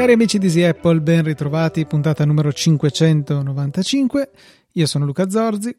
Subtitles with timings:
[0.00, 4.30] Cari amici di Easy Apple, ben ritrovati, puntata numero 595.
[4.72, 5.74] Io sono Luca Zorzi.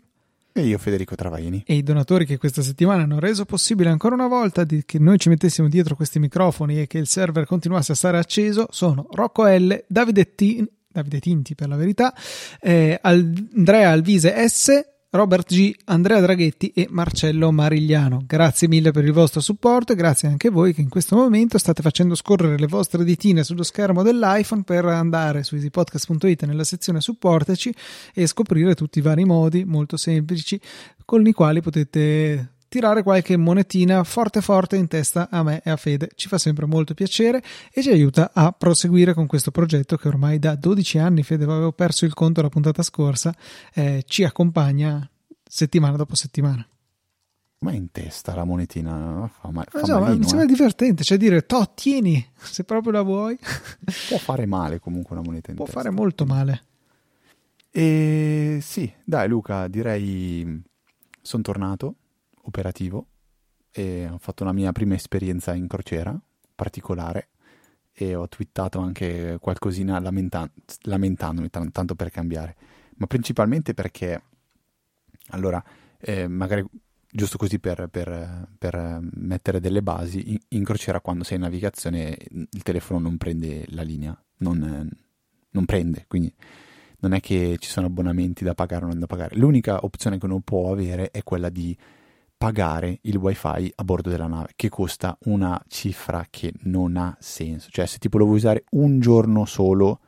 [0.53, 1.63] E io Federico Travaini.
[1.65, 5.27] E i donatori che questa settimana hanno reso possibile ancora una volta che noi ci
[5.27, 9.85] mettessimo dietro questi microfoni e che il server continuasse a stare acceso sono Rocco L,
[9.87, 12.13] Davide, T, Davide Tinti per la verità,
[12.59, 18.23] eh, Andrea Alvise S, Robert G, Andrea Draghetti e Marcello Marigliano.
[18.25, 21.57] Grazie mille per il vostro supporto e grazie anche a voi che in questo momento
[21.57, 27.01] state facendo scorrere le vostre ditine sullo schermo dell'iPhone per andare su easypodcast.it nella sezione
[27.01, 27.75] supportaci
[28.13, 30.57] e scoprire tutti i vari modi molto semplici
[31.03, 35.75] con i quali potete tirare qualche monetina forte forte in testa a me e a
[35.75, 36.11] Fede.
[36.15, 40.39] Ci fa sempre molto piacere e ci aiuta a proseguire con questo progetto che ormai
[40.39, 43.35] da 12 anni, Fede, avevo perso il conto la puntata scorsa,
[43.73, 45.05] eh, ci accompagna
[45.43, 46.65] settimana dopo settimana.
[47.59, 50.47] Ma in testa la monetina fa, ma, fa so, malino, mi sembra eh.
[50.47, 53.37] divertente, cioè dire, to, tieni, se proprio la vuoi.
[54.07, 55.81] Può fare male comunque una moneta in Può testa.
[55.81, 56.63] fare molto male.
[57.69, 60.63] E sì, dai Luca, direi
[61.21, 61.95] sono tornato
[62.43, 63.07] operativo
[63.71, 66.19] e ho fatto la mia prima esperienza in crociera
[66.53, 67.29] particolare
[67.93, 70.49] e ho twittato anche qualcosina lamenta-
[70.81, 72.55] lamentandomi t- tanto per cambiare,
[72.95, 74.21] ma principalmente perché
[75.29, 75.63] allora
[75.99, 76.65] eh, magari
[77.11, 82.17] giusto così per, per, per, mettere delle basi, in, in, crociera quando sei in navigazione
[82.31, 84.89] il telefono non prende la linea, non,
[85.49, 86.33] non, prende, quindi
[86.99, 89.35] non è che ci sono abbonamenti da pagare o non da pagare.
[89.35, 91.75] L'unica opzione che uno può avere è quella di
[92.41, 97.69] pagare il wifi a bordo della nave, che costa una cifra che non ha senso.
[97.69, 99.99] Cioè se tipo lo vuoi usare un giorno solo,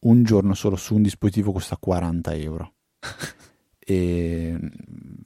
[0.00, 2.72] un giorno solo su un dispositivo costa 40 euro.
[3.78, 4.58] e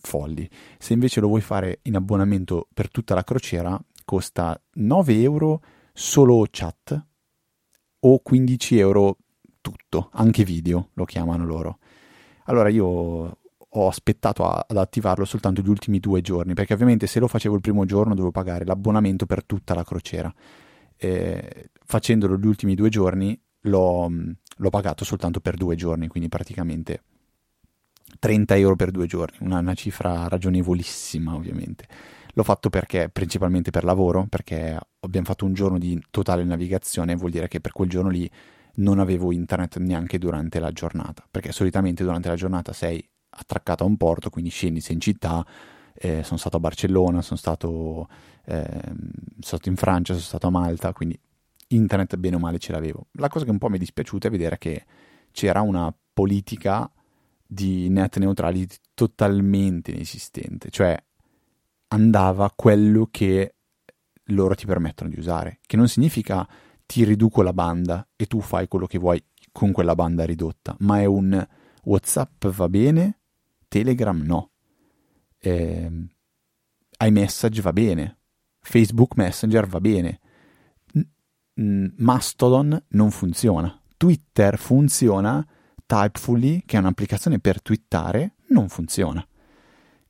[0.02, 0.46] folli.
[0.78, 5.62] Se invece lo vuoi fare in abbonamento per tutta la crociera, costa 9 euro
[5.94, 7.06] solo chat
[8.00, 9.16] o 15 euro
[9.62, 11.78] tutto, anche video lo chiamano loro.
[12.44, 13.38] Allora io
[13.74, 17.54] ho aspettato a, ad attivarlo soltanto gli ultimi due giorni, perché ovviamente se lo facevo
[17.54, 20.32] il primo giorno dovevo pagare l'abbonamento per tutta la crociera.
[20.96, 24.10] Eh, facendolo gli ultimi due giorni l'ho,
[24.56, 27.02] l'ho pagato soltanto per due giorni, quindi praticamente
[28.18, 31.86] 30 euro per due giorni, una, una, cifra ragionevolissima ovviamente.
[32.34, 37.30] L'ho fatto perché, principalmente per lavoro, perché abbiamo fatto un giorno di totale navigazione, vuol
[37.30, 38.30] dire che per quel giorno lì
[38.76, 43.04] non avevo internet neanche durante la giornata, perché solitamente durante la giornata sei
[43.40, 45.44] attraccato a un porto, quindi scendi, sei in città,
[45.94, 48.08] eh, sono stato a Barcellona, sono stato,
[48.44, 51.18] eh, sono stato in Francia, sono stato a Malta, quindi
[51.68, 53.06] internet bene o male ce l'avevo.
[53.12, 54.84] La cosa che un po' mi è dispiaciuta è vedere che
[55.32, 56.90] c'era una politica
[57.46, 60.96] di net neutrality totalmente inesistente, cioè
[61.88, 63.54] andava quello che
[64.24, 66.48] loro ti permettono di usare, che non significa
[66.86, 71.00] ti riduco la banda e tu fai quello che vuoi con quella banda ridotta, ma
[71.00, 71.46] è un
[71.84, 73.19] WhatsApp va bene,
[73.70, 74.50] Telegram no,
[75.38, 75.90] eh,
[76.98, 78.18] iMessage va bene,
[78.58, 80.20] Facebook Messenger va bene,
[81.54, 85.46] Mastodon non funziona, Twitter funziona,
[85.86, 89.24] Typefully, che è un'applicazione per twittare, non funziona.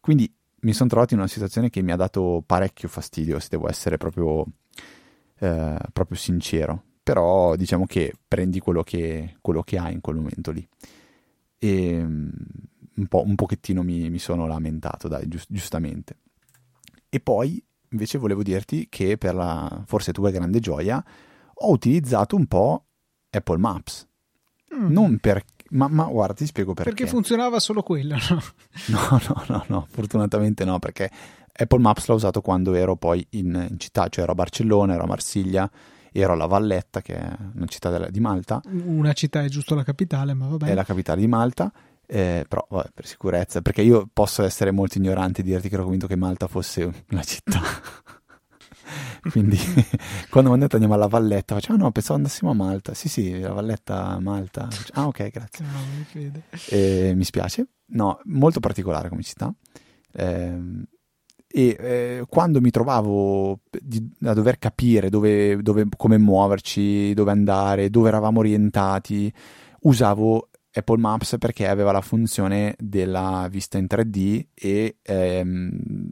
[0.00, 3.68] Quindi mi sono trovato in una situazione che mi ha dato parecchio fastidio, se devo
[3.68, 4.44] essere proprio,
[5.38, 6.82] eh, proprio sincero.
[7.02, 10.66] Però diciamo che prendi quello che, quello che hai in quel momento lì.
[11.58, 12.06] E
[13.00, 16.18] un, po', un pochettino mi, mi sono lamentato, dai, giust- giustamente.
[17.08, 21.02] E poi invece volevo dirti che per la forse tua grande gioia
[21.52, 22.84] ho utilizzato un po'
[23.30, 24.06] Apple Maps.
[24.74, 24.92] Mm.
[24.92, 26.90] Non per ma, ma, guarda, ti spiego perché.
[26.90, 28.42] Perché funzionava solo quello, no?
[28.88, 31.08] No, no, no, no, fortunatamente no, perché
[31.52, 35.04] Apple Maps l'ho usato quando ero poi in, in città, cioè ero a Barcellona, ero
[35.04, 35.70] a Marsiglia,
[36.10, 38.60] ero alla Valletta, che è una città di Malta.
[38.66, 40.66] Una città è giusto la capitale, ma vabbè.
[40.66, 41.72] È la capitale di Malta,
[42.12, 45.84] eh, però vabbè, per sicurezza, perché io posso essere molto ignorante e dirti che ero
[45.84, 47.60] convinto che Malta fosse una città.
[49.30, 49.56] Quindi
[50.28, 52.94] quando mi hanno detto andiamo alla Valletta, faccio, ah no, pensavo andassimo a Malta.
[52.94, 54.66] Sì, sì, la Valletta Malta.
[54.94, 55.64] Ah, ok, grazie.
[55.64, 55.78] No,
[56.14, 56.32] mi.
[56.70, 57.68] Eh, mi spiace.
[57.92, 59.54] No, molto particolare come città.
[60.12, 60.58] Eh,
[61.46, 67.88] e eh, quando mi trovavo di, a dover capire dove, dove, come muoverci, dove andare,
[67.88, 69.32] dove eravamo orientati,
[69.82, 76.08] usavo Apple Maps perché aveva la funzione della vista in 3D e ehm,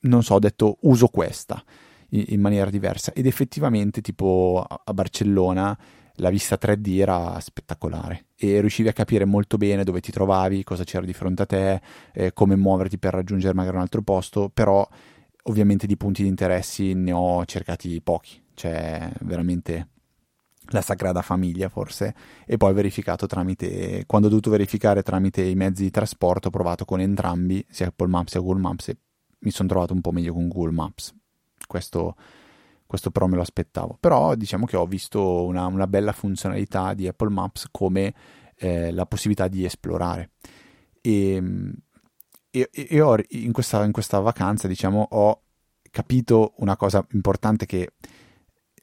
[0.00, 1.62] non so, ho detto uso questa
[2.10, 3.12] in, in maniera diversa.
[3.12, 5.76] Ed effettivamente tipo a, Barcellona
[6.18, 10.84] la vista 3D era spettacolare e riuscivi a capire molto bene dove ti trovavi, cosa
[10.84, 11.80] c'era di fronte a te,
[12.12, 14.86] eh, come muoverti per raggiungere magari un altro posto, però
[15.44, 19.88] ovviamente di punti di interessi ne ho cercati pochi, cioè veramente
[20.68, 22.14] la Sagrada Famiglia forse
[22.46, 26.84] e poi verificato tramite quando ho dovuto verificare tramite i mezzi di trasporto ho provato
[26.86, 28.96] con entrambi sia Apple Maps sia Google Maps e
[29.44, 31.14] mi sono trovato un po' meglio con Google Maps.
[31.66, 32.16] Questo,
[32.86, 33.96] questo però me lo aspettavo.
[34.00, 38.14] Però diciamo che ho visto una, una bella funzionalità di Apple Maps come
[38.56, 40.30] eh, la possibilità di esplorare.
[41.00, 41.42] E,
[42.50, 45.42] e, e ho, in, questa, in questa vacanza diciamo ho
[45.90, 47.92] capito una cosa importante che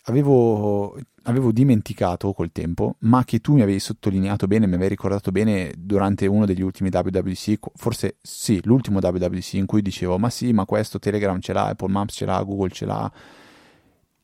[0.04, 5.32] avevo, avevo, dimenticato col tempo, ma che tu mi avevi sottolineato bene, mi avevi ricordato
[5.32, 10.52] bene durante uno degli ultimi WWDC, forse sì, l'ultimo WWDC in cui dicevo, ma sì,
[10.54, 13.12] ma questo Telegram ce l'ha, Apple Maps ce l'ha, Google ce l'ha,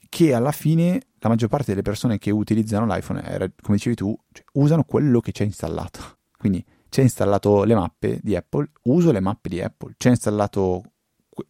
[0.10, 4.18] che alla fine la maggior parte delle persone che utilizzano l'iPhone, era, come dicevi tu,
[4.32, 6.18] cioè, usano quello che c'è installato.
[6.38, 10.84] Quindi c'è installato le mappe di Apple, uso le mappe di Apple, c'è installato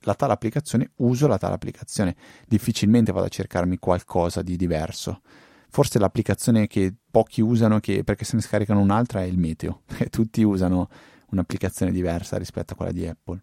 [0.02, 2.16] la tale applicazione, uso la tale applicazione.
[2.48, 5.22] Difficilmente vado a cercarmi qualcosa di diverso.
[5.70, 10.42] Forse l'applicazione che pochi usano che, perché se ne scaricano un'altra è il meteo, tutti
[10.44, 10.90] usano
[11.32, 13.42] un'applicazione diversa rispetto a quella di Apple.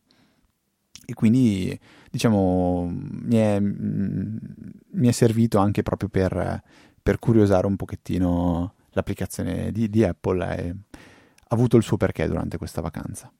[1.06, 1.78] E quindi,
[2.10, 6.62] diciamo, mi è, mi è servito anche proprio per,
[7.02, 12.56] per, curiosare un pochettino l'applicazione di, di Apple e ha avuto il suo perché durante
[12.56, 13.30] questa vacanza.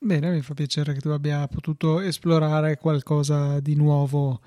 [0.00, 4.40] Bene, mi fa piacere che tu abbia potuto esplorare qualcosa di nuovo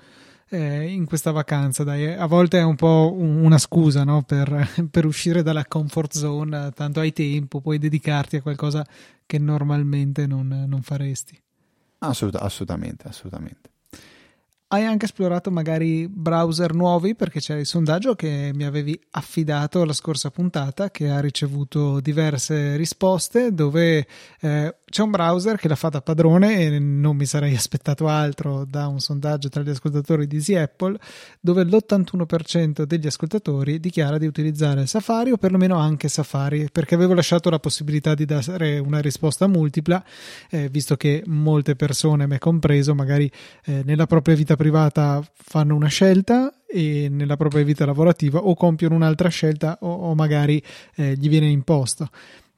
[0.48, 1.84] eh, in questa vacanza.
[1.84, 2.06] Dai.
[2.06, 4.22] A volte è un po' una scusa no?
[4.22, 8.86] per, per, uscire dalla comfort zone, tanto hai tempo, puoi dedicarti a qualcosa
[9.26, 11.38] che normalmente non, non faresti.
[11.98, 13.70] Assolut- assolutamente, assolutamente.
[14.68, 19.92] Hai anche esplorato magari browser nuovi perché c'è il sondaggio che mi avevi affidato la
[19.92, 24.06] scorsa puntata che ha ricevuto diverse risposte dove
[24.40, 28.88] eh, c'è un browser che l'ha fatta padrone e non mi sarei aspettato altro da
[28.88, 30.98] un sondaggio tra gli ascoltatori di Easy Apple
[31.40, 37.48] dove l'81% degli ascoltatori dichiara di utilizzare Safari o perlomeno anche Safari perché avevo lasciato
[37.48, 40.04] la possibilità di dare una risposta multipla
[40.50, 43.32] eh, visto che molte persone, me compreso, magari
[43.64, 48.94] eh, nella propria vita privata fanno una scelta e nella propria vita lavorativa o compiono
[48.94, 50.62] un'altra scelta o, o magari
[50.96, 52.10] eh, gli viene imposto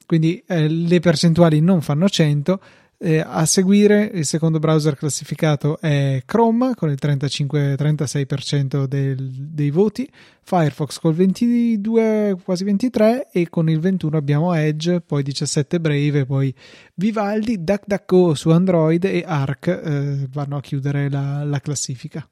[0.05, 2.59] quindi eh, le percentuali non fanno 100.
[2.97, 10.09] Eh, a seguire il secondo browser classificato è Chrome con il 35-36% del, dei voti,
[10.41, 16.55] Firefox col 22, quasi 23 e con il 21 abbiamo Edge, poi 17 Brave, poi
[16.93, 22.27] Vivaldi, DuckDuckGo su Android e Arc eh, vanno a chiudere la, la classifica.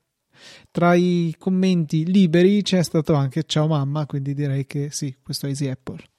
[0.71, 5.49] Tra i commenti liberi c'è stato anche ciao mamma, quindi direi che sì, questo è
[5.49, 6.12] Easy Apple.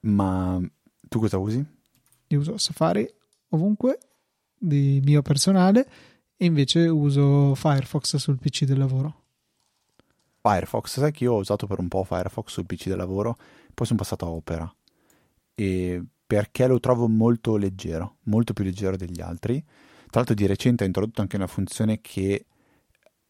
[0.00, 0.60] Ma
[1.08, 1.64] tu cosa usi?
[2.28, 3.08] Io uso Safari
[3.48, 3.98] ovunque
[4.56, 5.88] di mio personale
[6.36, 9.18] e invece uso Firefox sul PC del lavoro.
[10.40, 13.36] Firefox, sai che io ho usato per un po' Firefox sul PC del lavoro,
[13.74, 14.74] poi sono passato a Opera.
[15.54, 19.60] E perché lo trovo molto leggero, molto più leggero degli altri.
[19.62, 22.46] Tra l'altro di recente ha introdotto anche una funzione che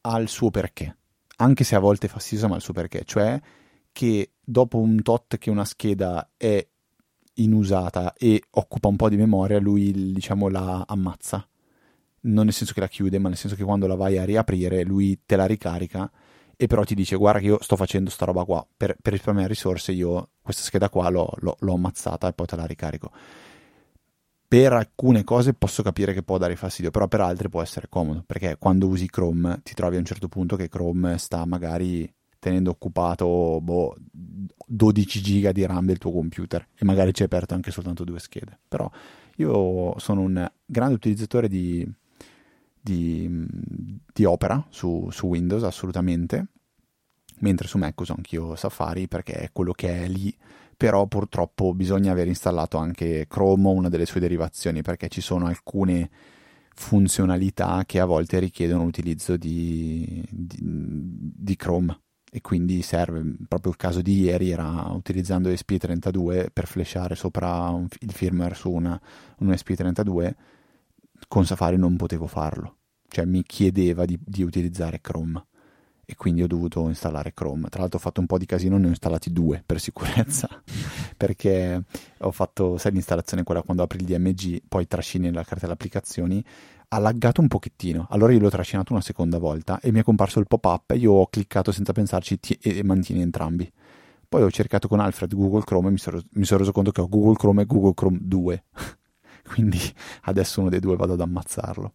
[0.03, 0.97] ha il suo perché,
[1.37, 3.41] anche se a volte è fastidiosa, ma ha il suo perché, cioè
[3.93, 6.67] che dopo un tot che una scheda è
[7.35, 11.47] inusata e occupa un po' di memoria, lui diciamo la ammazza.
[12.23, 14.85] Non nel senso che la chiude, ma nel senso che quando la vai a riaprire,
[14.85, 16.11] lui te la ricarica
[16.63, 19.49] e però ti dice guarda che io sto facendo sta roba qua, per, per risparmiare
[19.49, 23.11] risorse io questa scheda qua l'ho, l'ho, l'ho ammazzata e poi te la ricarico.
[24.47, 28.25] Per alcune cose posso capire che può dare fastidio, però per altre può essere comodo,
[28.27, 32.71] perché quando usi Chrome ti trovi a un certo punto che Chrome sta magari tenendo
[32.71, 33.95] occupato boh,
[34.67, 36.67] 12 giga di RAM del tuo computer.
[36.75, 38.59] E magari ci hai aperto anche soltanto due schede.
[38.67, 38.91] Però
[39.37, 41.89] io sono un grande utilizzatore di,
[42.81, 43.47] di,
[44.13, 46.47] di Opera su, su, Windows, assolutamente,
[47.41, 50.35] mentre su Mac uso anch'io Safari perché è quello che è lì,
[50.77, 55.47] però purtroppo bisogna aver installato anche Chrome o una delle sue derivazioni perché ci sono
[55.47, 56.11] alcune
[56.75, 61.99] funzionalità che a volte richiedono l'utilizzo di, di, di Chrome
[62.31, 67.89] e quindi serve, proprio il caso di ieri era utilizzando ESP32 per flashare sopra un,
[67.99, 69.01] il firmware su una,
[69.39, 70.35] un ESP32
[71.27, 72.77] con Safari non potevo farlo.
[73.09, 75.45] Cioè mi chiedeva di, di, utilizzare Chrome.
[76.05, 77.69] E quindi ho dovuto installare Chrome.
[77.69, 80.49] Tra l'altro ho fatto un po' di casino ne ho installati due per sicurezza.
[81.17, 81.83] Perché
[82.19, 86.45] ho fatto sai l'installazione quella quando apri il DMG poi trascini la cartella applicazioni
[86.93, 88.07] ha laggato un pochettino.
[88.11, 91.13] Allora io l'ho trascinato una seconda volta e mi è comparso il pop-up e io
[91.13, 93.71] ho cliccato senza pensarci t- e mantieni entrambi.
[94.29, 97.01] Poi ho cercato con Alfred Google Chrome e mi sono, mi sono reso conto che
[97.01, 98.65] ho Google Chrome e Google Chrome 2.
[99.53, 99.79] Quindi
[100.23, 101.93] adesso uno dei due vado ad ammazzarlo.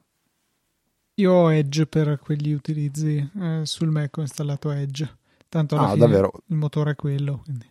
[1.15, 3.29] Io ho Edge per quegli utilizzi.
[3.39, 5.17] Eh, sul Mac ho installato Edge.
[5.49, 6.31] Tanto alla Ah, fine davvero?
[6.47, 7.41] il motore è quello.
[7.43, 7.65] Quindi.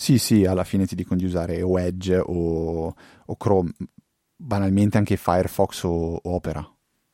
[0.00, 2.94] Sì, sì, alla fine ti dicono di usare o Edge o,
[3.26, 3.72] o Chrome,
[4.40, 6.66] banalmente anche Firefox o, Opera.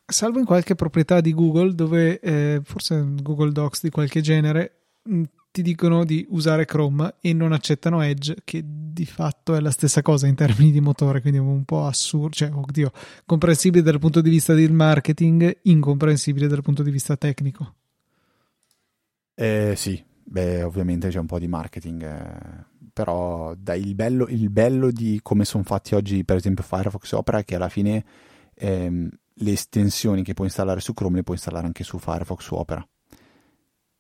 [0.07, 5.23] Salvo in qualche proprietà di Google, dove eh, forse Google Docs di qualche genere mh,
[5.51, 10.03] ti dicono di usare Chrome e non accettano Edge, che di fatto è la stessa
[10.03, 12.93] cosa in termini di motore, quindi è un po' assurdo, cioè, oddio,
[13.25, 17.75] comprensibile dal punto di vista del marketing, incomprensibile dal punto di vista tecnico.
[19.35, 22.65] Eh, sì, beh, ovviamente c'è un po' di marketing, eh,
[22.95, 27.39] però dai, il, bello, il bello di come sono fatti oggi, per esempio, Firefox Opera,
[27.39, 28.05] è che alla fine
[28.55, 32.59] ehm, le estensioni che puoi installare su Chrome le puoi installare anche su Firefox o
[32.61, 32.89] Opera.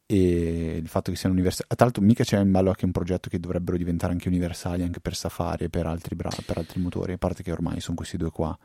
[0.06, 3.28] E il fatto che siano universali, tra l'altro, mica c'è in ballo anche un progetto
[3.28, 7.14] che dovrebbero diventare anche universali anche per Safari e per altri, bra- per altri motori,
[7.14, 8.56] a parte che ormai sono questi due qua.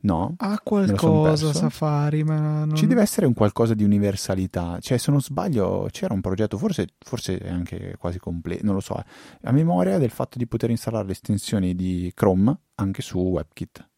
[0.00, 0.34] No?
[0.38, 1.52] Ha qualcosa?
[1.52, 2.76] Safari, ma non...
[2.76, 6.86] Ci deve essere un qualcosa di universalità, cioè se non sbaglio c'era un progetto, forse,
[6.98, 9.04] forse è anche quasi completo, non lo so, eh,
[9.42, 13.88] a memoria del fatto di poter installare le estensioni di Chrome anche su WebKit.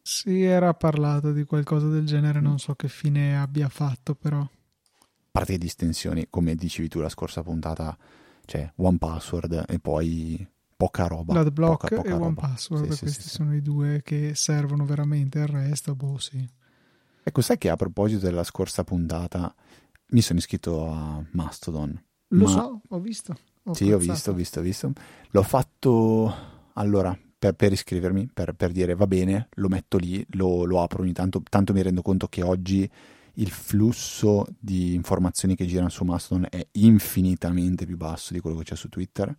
[0.00, 4.38] Si era parlato di qualcosa del genere, non so che fine abbia fatto, però.
[4.38, 4.48] A
[5.30, 7.94] parte di estensioni, come dicevi tu la scorsa puntata,
[8.46, 11.34] c'è One Password e poi poca roba.
[11.34, 12.26] L'adblock poca, poca e roba.
[12.26, 13.34] OnePassword, Sì, sì, questi sì, sì.
[13.36, 16.48] sono i due che servono veramente, il resto, boh, sì.
[17.22, 19.52] Ecco, sai che a proposito della scorsa puntata
[20.10, 22.00] mi sono iscritto a Mastodon.
[22.28, 23.36] Lo Ma- so, ho visto.
[23.64, 24.12] Ho Sì, ho apprezzato.
[24.12, 24.92] visto, ho visto, ho visto.
[25.30, 26.34] L'ho fatto
[26.74, 31.02] allora per, per iscrivermi, per, per dire va bene, lo metto lì, lo, lo apro
[31.02, 31.42] ogni tanto.
[31.48, 32.88] Tanto mi rendo conto che oggi
[33.38, 38.64] il flusso di informazioni che girano su Mastodon è infinitamente più basso di quello che
[38.64, 39.34] c'è su Twitter,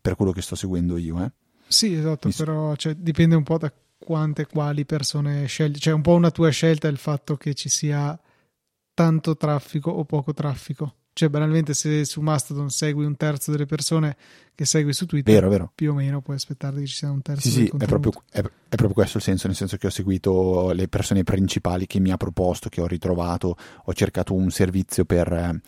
[0.00, 1.22] per quello che sto seguendo io.
[1.24, 1.30] Eh.
[1.68, 5.76] Sì, esatto, Mi però cioè, dipende un po' da quante e quali persone scegli.
[5.76, 8.18] Cioè, un po' una tua scelta è il fatto che ci sia
[8.94, 10.94] tanto traffico o poco traffico.
[11.12, 14.16] Cioè, banalmente, se su Mastodon segui un terzo delle persone
[14.54, 15.72] che segui su Twitter, Vero, vero.
[15.74, 18.38] più o meno puoi aspettarti che ci sia un terzo Sì, sì, è proprio, è,
[18.40, 22.10] è proprio questo il senso, nel senso che ho seguito le persone principali che mi
[22.10, 25.60] ha proposto, che ho ritrovato, ho cercato un servizio per, eh,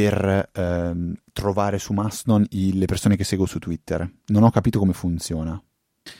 [0.00, 4.08] per ehm, trovare su Mastodon i- le persone che seguo su Twitter.
[4.26, 5.60] Non ho capito come funziona,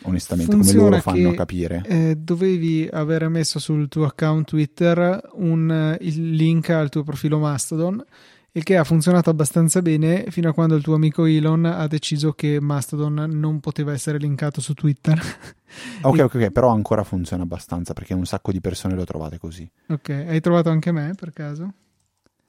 [0.03, 1.83] onestamente, Funziona come loro fanno che- a capire.
[1.87, 8.05] Eh, dovevi avere messo sul tuo account Twitter un, il link al tuo profilo Mastodon,
[8.53, 12.33] il che ha funzionato abbastanza bene fino a quando il tuo amico Elon ha deciso
[12.33, 15.21] che Mastodon non poteva essere linkato su Twitter.
[16.01, 19.37] Ok, ok, ok, però ancora funziona abbastanza perché un sacco di persone le ho trovate
[19.37, 19.71] così.
[19.89, 21.73] ok, hai trovato anche me per caso?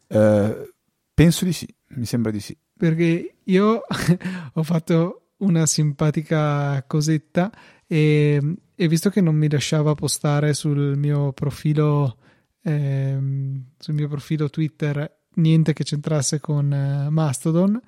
[0.07, 0.73] Eh,
[1.19, 2.57] penso di sì, mi sembra di sì.
[2.77, 3.81] Perché io
[4.53, 7.51] ho fatto una simpatica cosetta
[7.85, 12.17] e, e visto che non mi lasciava postare sul mio profilo
[12.63, 17.81] ehm, sul mio profilo Twitter niente che c'entrasse con eh, Mastodon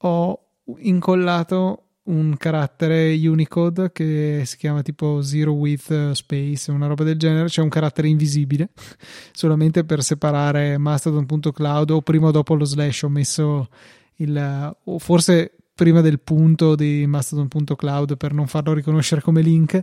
[0.00, 7.18] ho incollato un carattere Unicode che si chiama tipo Zero Width Space, una roba del
[7.18, 8.70] genere, cioè un carattere invisibile,
[9.32, 13.02] solamente per separare mastodon.cloud o prima o dopo lo slash.
[13.02, 13.68] Ho messo
[14.16, 19.80] il o forse prima del punto di mastodon.cloud per non farlo riconoscere come link.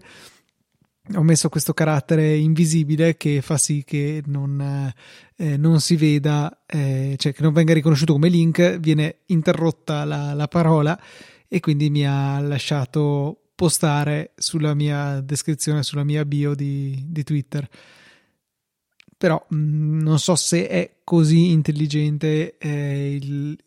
[1.14, 4.92] Ho messo questo carattere invisibile che fa sì che non,
[5.36, 10.34] eh, non si veda, eh, cioè che non venga riconosciuto come link, viene interrotta la,
[10.34, 11.00] la parola
[11.48, 17.68] e quindi mi ha lasciato postare sulla mia descrizione, sulla mia bio di, di Twitter.
[19.18, 23.58] Però mh, non so se è così intelligente eh, il,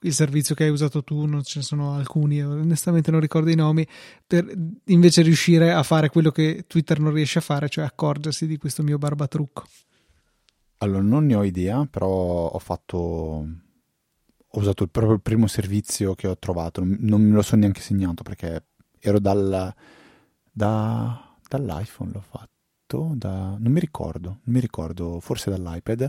[0.00, 3.54] il servizio che hai usato tu, non ce ne sono alcuni, onestamente non ricordo i
[3.54, 3.86] nomi,
[4.26, 4.50] per
[4.84, 8.82] invece riuscire a fare quello che Twitter non riesce a fare, cioè accorgersi di questo
[8.82, 9.64] mio barbatrucco.
[10.78, 12.08] Allora, non ne ho idea, però
[12.48, 13.64] ho fatto.
[14.50, 16.82] Ho usato il, proprio il primo servizio che ho trovato.
[16.82, 18.66] Non, non me lo sono neanche segnato perché
[18.98, 19.74] ero dal,
[20.50, 23.12] da- dall'iPhone l'ho fatto.
[23.14, 26.08] Da, non mi ricordo, non mi ricordo, forse dall'iPad.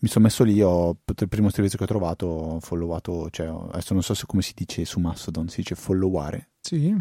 [0.00, 3.94] Mi sono messo lì, ho il primo servizio che ho trovato, ho followato, cioè adesso
[3.94, 6.50] non so se come si dice su Mastodon, si dice followare.
[6.60, 6.94] Sì,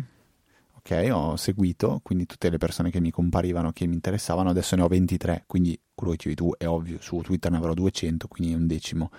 [0.89, 4.83] Ok, ho seguito, quindi tutte le persone che mi comparivano, che mi interessavano, adesso ne
[4.83, 8.53] ho 23, quindi quello che dicevi tu è ovvio, su Twitter ne avrò 200, quindi
[8.53, 9.11] è un decimo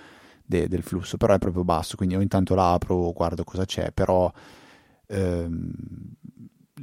[0.48, 3.92] de- del flusso, però è proprio basso, quindi io intanto la apro, guardo cosa c'è,
[3.92, 4.32] però
[5.06, 5.70] ehm,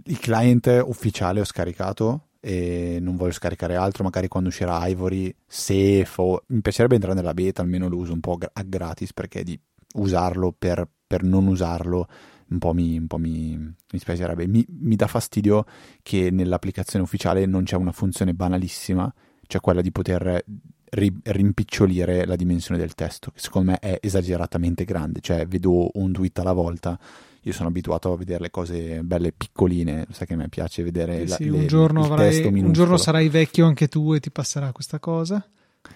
[0.04, 6.08] il client ufficiale ho scaricato e non voglio scaricare altro, magari quando uscirà Ivory, se
[6.48, 9.60] mi piacerebbe entrare nella beta, almeno lo uso un po' a gratis perché di
[9.96, 12.08] usarlo per, per non usarlo
[12.50, 14.46] un po' mi, un mi, mi spiacerebbe.
[14.46, 15.66] Mi, mi, dà fastidio
[16.04, 19.12] che nell'applicazione ufficiale non c'è una funzione banalissima,
[19.48, 20.44] cioè quella di poter
[20.92, 26.12] ri, rimpicciolire la dimensione del testo, che secondo me è esageratamente grande, cioè vedo un
[26.12, 26.98] tweet alla volta.
[27.42, 31.22] Io sono abituato a vedere le cose belle piccoline, sai che a me piace vedere
[31.22, 34.32] eh sì, la, un, le, giorno avrai, un giorno sarai vecchio anche tu e ti
[34.32, 35.48] passerà questa cosa.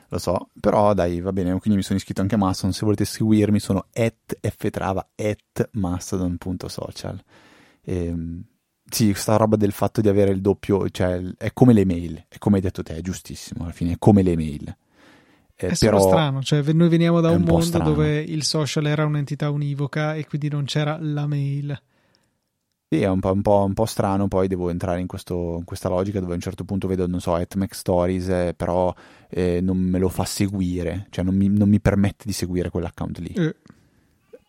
[0.10, 3.06] Lo so, però dai, va bene, quindi mi sono iscritto anche a Mastodon, se volete
[3.06, 7.24] seguirmi sono at ftrava at mastodon.social.
[7.86, 8.44] Ehm,
[8.90, 12.38] sì, questa roba del fatto di avere il doppio, cioè è come le mail, è
[12.38, 14.76] come hai detto te, è giustissimo, alla fine è come le mail.
[15.56, 17.90] Eh, è però strano, cioè noi veniamo da un, un mondo strano.
[17.90, 21.82] dove il social era un'entità univoca e quindi non c'era la mail.
[22.92, 25.64] Sì, è un po', un, po', un po', strano, poi devo entrare in, questo, in,
[25.64, 28.92] questa logica dove a un certo punto vedo, non so, AtMac Stories, eh, però
[29.30, 33.20] eh, non me lo fa seguire, cioè non mi, non mi permette di seguire quell'account
[33.20, 33.34] lì.
[33.34, 33.56] Eh,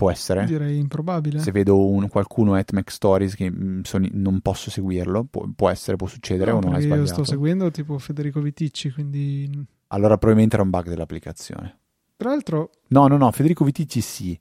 [0.01, 0.47] Può essere?
[0.47, 1.41] Direi improbabile.
[1.41, 5.99] Se vedo un, qualcuno AtMac Stories che mm, sono, non posso seguirlo, può, può, essere,
[5.99, 7.01] può succedere no, o non è sbagliato.
[7.01, 9.67] Io sto seguendo tipo Federico Viticci, quindi...
[9.89, 11.81] Allora probabilmente era un bug dell'applicazione.
[12.17, 12.71] Tra l'altro...
[12.87, 14.41] No, no, no, Federico Viticci sì,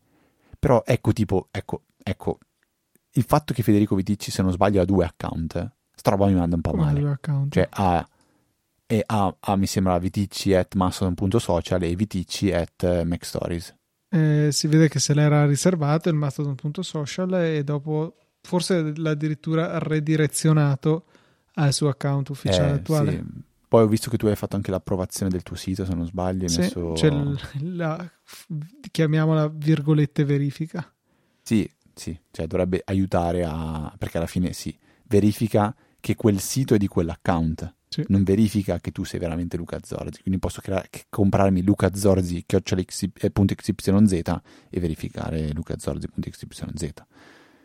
[0.57, 2.37] però ecco tipo, ecco, ecco,
[3.11, 6.55] il fatto che Federico Viticci, se non sbaglio, ha due account, sta roba mi manda
[6.55, 7.01] un po' Come male.
[7.01, 7.51] Due account?
[7.51, 8.07] Cioè ha,
[8.85, 13.75] e ha, ha, mi sembra, Viticci at mastodon.social e Viticci at uh, MacStories.
[14.09, 21.05] Eh, si vede che se l'era riservato il mastodon.social e dopo forse l'ha addirittura redirezionato
[21.55, 23.11] al suo account ufficiale eh, attuale.
[23.11, 23.47] Sì.
[23.67, 26.45] Poi ho visto che tu hai fatto anche l'approvazione del tuo sito, se non sbaglio.
[26.45, 26.93] Hai sì, messo...
[26.93, 27.11] c'è
[27.61, 28.11] la,
[28.89, 30.91] chiamiamola virgolette verifica.
[31.43, 33.93] Sì, sì, cioè dovrebbe aiutare a...
[33.95, 37.75] perché alla fine sì, verifica che quel sito è di quell'account.
[37.89, 38.03] Sì.
[38.07, 43.07] Non verifica che tu sei veramente Luca Zorzi, quindi posso creare, comprarmi Luca Zorzi .xyz
[44.69, 46.93] e verificare lucazorzi.xyz.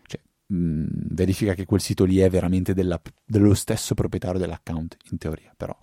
[0.07, 5.19] Cioè, mh, verifica che quel sito lì è veramente della, dello stesso proprietario dell'account, in
[5.19, 5.77] teoria, però.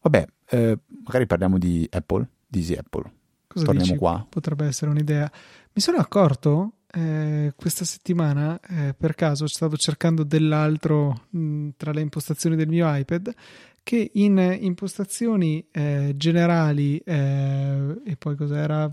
[0.00, 3.12] Vabbè, eh, magari parliamo di Apple, di Easy Apple.
[3.48, 3.98] Cosa Torniamo dici?
[3.98, 4.24] qua.
[4.28, 5.28] Potrebbe essere un'idea.
[5.72, 12.00] Mi sono accorto eh, questa settimana eh, per caso stavo cercando dell'altro mh, tra le
[12.00, 13.34] impostazioni del mio iPad
[13.82, 18.90] che in impostazioni eh, generali eh, e poi cos'era?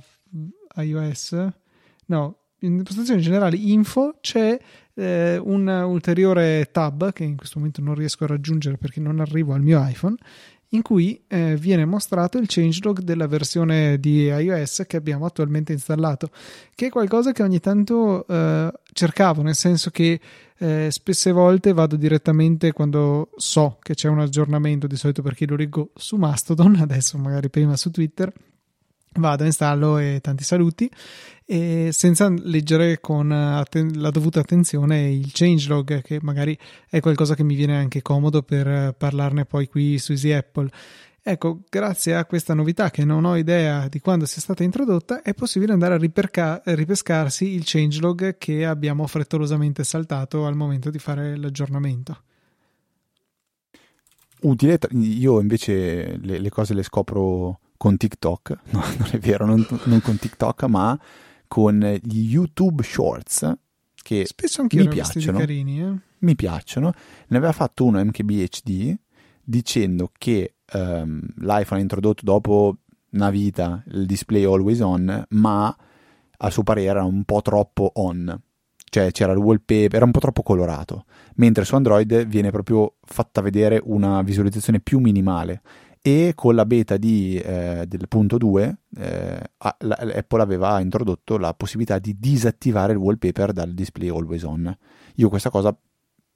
[0.77, 1.47] iOS?
[2.08, 4.58] No in impostazioni generali info c'è
[4.93, 9.53] eh, un ulteriore tab che in questo momento non riesco a raggiungere perché non arrivo
[9.53, 10.15] al mio iPhone
[10.69, 16.30] in cui eh, viene mostrato il changelog della versione di iOS che abbiamo attualmente installato,
[16.73, 20.19] che è qualcosa che ogni tanto eh, cercavo, nel senso che
[20.58, 25.56] eh, spesse volte vado direttamente quando so che c'è un aggiornamento, di solito perché lo
[25.56, 28.32] leggo su Mastodon, adesso magari prima su Twitter,
[29.17, 30.89] vado, installo e tanti saluti.
[31.45, 36.58] E senza leggere con atten- la dovuta attenzione il changelog che magari
[36.89, 40.69] è qualcosa che mi viene anche comodo per parlarne poi qui su Easy Apple.
[41.28, 45.34] Ecco grazie a questa novità che non ho idea di quando sia stata introdotta è
[45.34, 51.36] possibile andare a riperca- ripescarsi il changelog che abbiamo frettolosamente saltato al momento di fare
[51.36, 52.21] l'aggiornamento.
[54.41, 59.65] Utile io invece le, le cose le scopro con TikTok, no, non è vero, non,
[59.85, 60.99] non, con TikTok, ma
[61.47, 63.57] con gli YouTube Shorts
[64.05, 65.39] che Spesso anche mi piacciono.
[65.39, 65.93] Carini, eh?
[66.19, 66.93] Mi piacciono.
[67.27, 68.95] Ne aveva fatto uno MKBHD
[69.43, 72.77] dicendo che um, l'iPhone ha introdotto dopo
[73.13, 75.75] una vita il display always on, ma
[76.38, 78.39] a suo parere era un po' troppo on.
[78.88, 81.05] Cioè c'era il wallpaper, era un po' troppo colorato,
[81.38, 85.61] mentre su Android viene proprio fatta vedere una visualizzazione più minimale
[86.08, 91.98] e con la beta di, eh, del punto 2 eh, Apple aveva introdotto la possibilità
[91.98, 94.78] di disattivare il wallpaper dal display always on.
[95.15, 95.76] Io questa cosa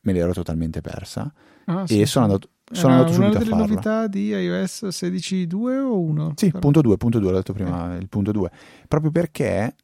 [0.01, 1.31] me l'ero totalmente persa
[1.65, 3.53] ah, e sì, sono andato, sono andato subito a farla.
[3.53, 6.33] Una delle novità di iOS 16.2 o 1?
[6.35, 6.57] Sì, Però.
[6.57, 7.97] punto 2, punto 2, l'ho detto prima, eh.
[7.99, 8.51] il punto 2.
[8.87, 9.75] Proprio perché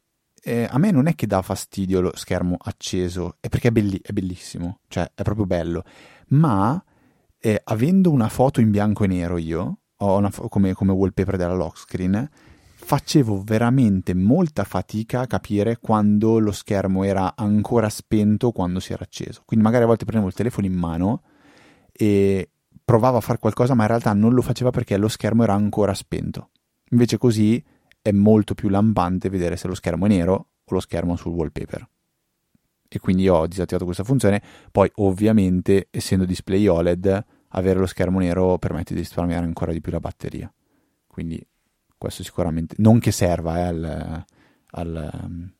[0.42, 4.00] eh, a me non è che dà fastidio lo schermo acceso, è perché è, belli-
[4.02, 5.84] è bellissimo, cioè è proprio bello,
[6.30, 6.82] ma
[7.46, 11.78] eh, avendo una foto in bianco e nero io, una, come, come wallpaper della lock
[11.78, 12.28] screen,
[12.74, 18.92] facevo veramente molta fatica a capire quando lo schermo era ancora spento o quando si
[18.92, 19.42] era acceso.
[19.44, 21.22] Quindi magari a volte prendevo il telefono in mano
[21.92, 22.50] e
[22.84, 25.94] provavo a fare qualcosa, ma in realtà non lo faceva perché lo schermo era ancora
[25.94, 26.50] spento.
[26.90, 27.62] Invece così
[28.02, 31.88] è molto più lampante vedere se lo schermo è nero o lo schermo sul wallpaper.
[32.88, 34.42] E quindi ho disattivato questa funzione.
[34.72, 37.24] Poi, ovviamente, essendo display OLED,
[37.56, 40.52] avere lo schermo nero permette di risparmiare ancora di più la batteria.
[41.06, 41.44] Quindi
[41.98, 44.24] questo sicuramente, non che serva eh, al,
[44.72, 45.50] al, um,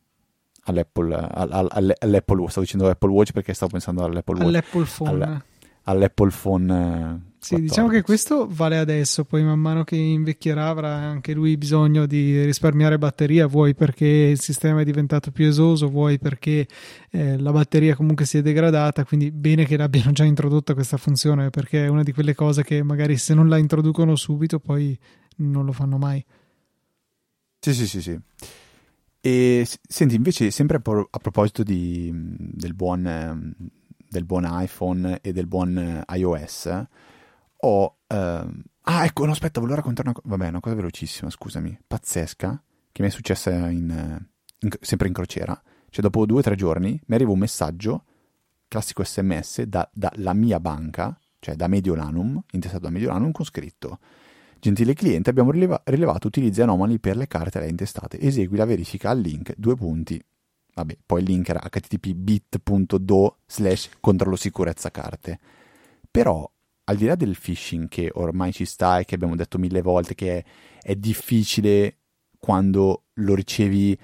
[0.65, 4.47] all'Apple, all, all, all'Apple, stavo dicendo Apple Watch perché stavo pensando all'Apple Watch.
[4.47, 5.25] All'Apple Phone.
[5.25, 5.43] All,
[5.85, 7.23] all'Apple Phone.
[7.39, 12.07] Sì, diciamo che questo vale adesso, poi man mano che invecchierà avrà anche lui bisogno
[12.07, 16.67] di risparmiare batteria, vuoi perché il sistema è diventato più esoso, vuoi perché
[17.11, 21.51] eh, la batteria comunque si è degradata, quindi bene che l'abbiano già introdotta questa funzione,
[21.51, 24.99] perché è una di quelle cose che magari se non la introducono subito poi
[25.37, 26.25] non lo fanno mai.
[27.61, 28.19] Sì, sì, sì, sì.
[29.21, 33.55] E senti, invece, sempre a, pro- a proposito di, del, buon,
[34.09, 36.87] del, buon, iPhone e del buon iOS,
[37.59, 37.97] ho...
[38.07, 43.03] Uh, ah, ecco, no, aspetta, volevo raccontare una, vabbè, una cosa velocissima, scusami, pazzesca, che
[43.03, 44.25] mi è successa in,
[44.61, 45.61] in, sempre in crociera.
[45.89, 48.05] Cioè, dopo due o tre giorni mi arriva un messaggio,
[48.69, 53.99] classico sms, dalla da mia banca, cioè da Mediolanum, intestato da Mediolanum, con scritto
[54.59, 58.19] Gentile cliente, abbiamo rileva- rilevato utilizzi anomali per le carte a lei intestate.
[58.19, 60.23] Esegui la verifica al link, due punti.
[60.75, 65.39] Vabbè, poi il link era http bit.do slash controllo sicurezza carte.
[66.11, 66.51] Però,
[66.89, 70.15] al di là del phishing che ormai ci sta e che abbiamo detto mille volte
[70.15, 70.45] che è,
[70.83, 71.99] è difficile
[72.39, 73.99] quando lo ricevi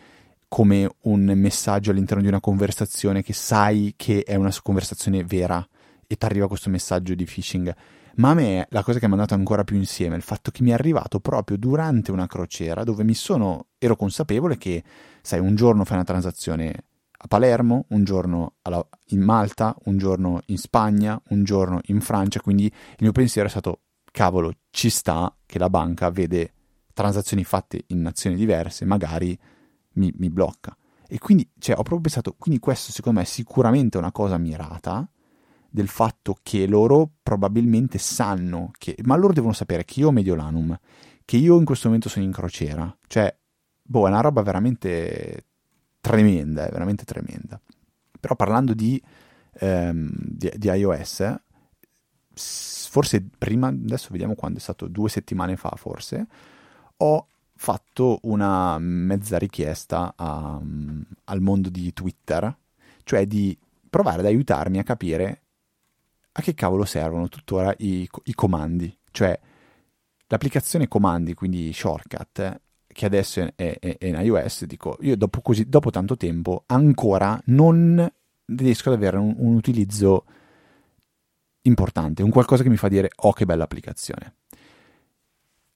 [0.48, 5.66] come un messaggio all'interno di una conversazione che sai che è una conversazione vera
[6.06, 7.74] e ti arriva questo messaggio di phishing.
[8.16, 10.50] Ma a me la cosa che mi ha mandato ancora più insieme è il fatto
[10.50, 14.82] che mi è arrivato proprio durante una crociera dove mi sono, ero consapevole che,
[15.22, 16.84] sai, un giorno fai una transazione
[17.24, 22.40] a Palermo, un giorno alla, in Malta, un giorno in Spagna, un giorno in Francia,
[22.40, 26.52] quindi il mio pensiero è stato, cavolo, ci sta che la banca vede
[26.92, 29.38] transazioni fatte in nazioni diverse, magari
[29.94, 30.76] mi, mi blocca.
[31.06, 35.08] E quindi, cioè, ho proprio pensato, quindi questo secondo me è sicuramente una cosa mirata,
[35.70, 40.76] del fatto che loro probabilmente sanno che, ma loro devono sapere che io ho Mediolanum,
[41.24, 43.34] che io in questo momento sono in crociera, cioè,
[43.80, 45.46] boh, è una roba veramente
[46.02, 47.58] tremenda, è veramente tremenda.
[48.20, 49.02] Però parlando di,
[49.54, 51.34] ehm, di, di iOS,
[52.34, 56.26] forse prima, adesso vediamo quando è stato, due settimane fa forse,
[56.98, 60.60] ho fatto una mezza richiesta a,
[61.24, 62.54] al mondo di Twitter,
[63.04, 63.56] cioè di
[63.88, 65.42] provare ad aiutarmi a capire
[66.32, 68.98] a che cavolo servono tuttora i, i comandi?
[69.10, 69.38] Cioè,
[70.26, 72.60] l'applicazione comandi, quindi shortcut,
[72.92, 77.40] che adesso è, è, è, in iOS, dico, io dopo, così, dopo tanto tempo ancora
[77.46, 78.10] non
[78.44, 80.24] riesco ad avere un, un utilizzo
[81.62, 84.34] importante, un qualcosa che mi fa dire, oh che bella applicazione.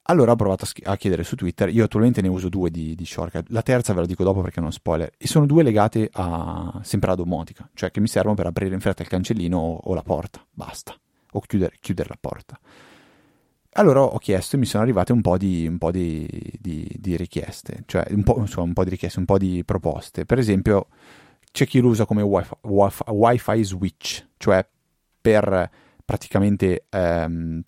[0.08, 2.94] Allora ho provato a, sch- a, chiedere su Twitter, io attualmente ne uso due di,
[2.94, 5.64] di, shortcut, la terza ve la dico dopo perché è uno spoiler, e sono due
[5.64, 9.58] legate a, sempre alla domotica, cioè che mi servono per aprire in fretta il cancellino
[9.58, 10.96] o, o la porta, basta,
[11.32, 12.58] o chiudere, chiudere, la porta.
[13.78, 16.26] Allora ho chiesto e mi sono arrivate un po' di, un po di,
[16.58, 20.24] di, di richieste, cioè un po', insomma, un po' di richieste, un po' di proposte.
[20.24, 20.86] Per esempio
[21.52, 24.66] c'è chi lo usa come wifi, wifi, wifi switch, cioè
[25.20, 25.70] per
[26.02, 27.60] praticamente ehm,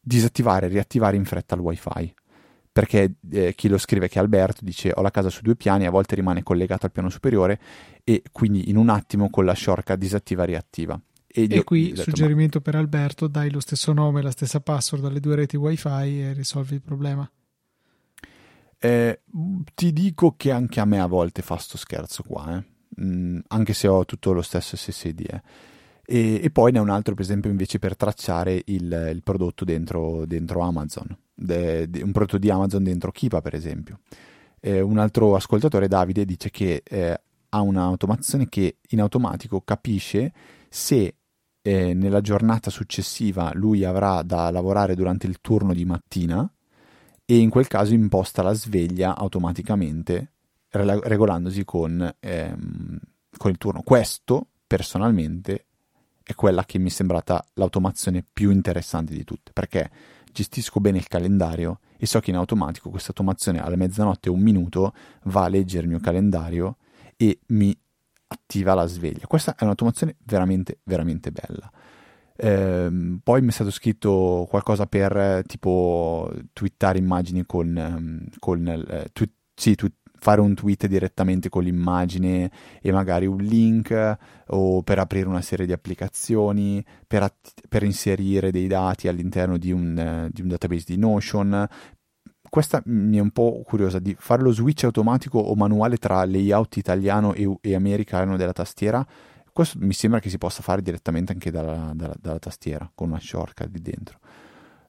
[0.00, 2.14] disattivare e riattivare in fretta il wifi.
[2.72, 5.84] Perché eh, chi lo scrive che è Alberto dice ho la casa su due piani,
[5.84, 7.60] a volte rimane collegato al piano superiore
[8.02, 10.98] e quindi in un attimo con la shortcut disattiva e riattiva.
[11.32, 12.64] E, e qui, detto, suggerimento ma...
[12.64, 16.74] per Alberto, dai lo stesso nome, la stessa password alle due reti wifi e risolvi
[16.74, 17.30] il problema.
[18.82, 19.20] Eh,
[19.74, 22.64] ti dico che anche a me a volte fa sto scherzo qua, eh.
[23.04, 25.20] mm, anche se ho tutto lo stesso SSD.
[25.20, 25.42] Eh.
[26.04, 29.64] E, e, poi ne è un altro, per esempio, invece per tracciare il, il prodotto
[29.64, 34.00] dentro, dentro Amazon, de, de, un prodotto di Amazon dentro Kipa, per esempio.
[34.58, 40.32] Eh, un altro ascoltatore, Davide, dice che eh, ha un'automazione che in automatico capisce
[40.68, 41.16] se
[41.62, 46.50] eh, nella giornata successiva lui avrà da lavorare durante il turno di mattina
[47.24, 50.32] e in quel caso imposta la sveglia automaticamente
[50.70, 52.98] regolandosi con, ehm,
[53.36, 53.82] con il turno.
[53.82, 55.66] Questo personalmente
[56.22, 59.90] è quella che mi è sembrata l'automazione più interessante di tutte, perché
[60.32, 64.40] gestisco bene il calendario e so che in automatico questa automazione alla mezzanotte e un
[64.40, 64.94] minuto
[65.24, 66.76] va a leggere il mio calendario
[67.16, 67.76] e mi
[68.32, 69.26] attiva la sveglia.
[69.26, 71.70] Questa è un'automazione veramente, veramente bella.
[72.36, 79.10] Eh, poi mi è stato scritto qualcosa per tipo twittare immagini con, ehm, con eh,
[79.12, 84.16] twi- sì, twi- fare un tweet direttamente con l'immagine e magari un link
[84.48, 89.72] o per aprire una serie di applicazioni, per, att- per inserire dei dati all'interno di
[89.72, 91.66] un, di un database di Notion.
[92.50, 96.76] Questa mi è un po' curiosa di fare lo switch automatico o manuale tra layout
[96.76, 99.06] italiano e, e americano della tastiera.
[99.52, 103.20] Questo mi sembra che si possa fare direttamente anche dalla, dalla, dalla tastiera con una
[103.20, 104.18] shortcut di dentro.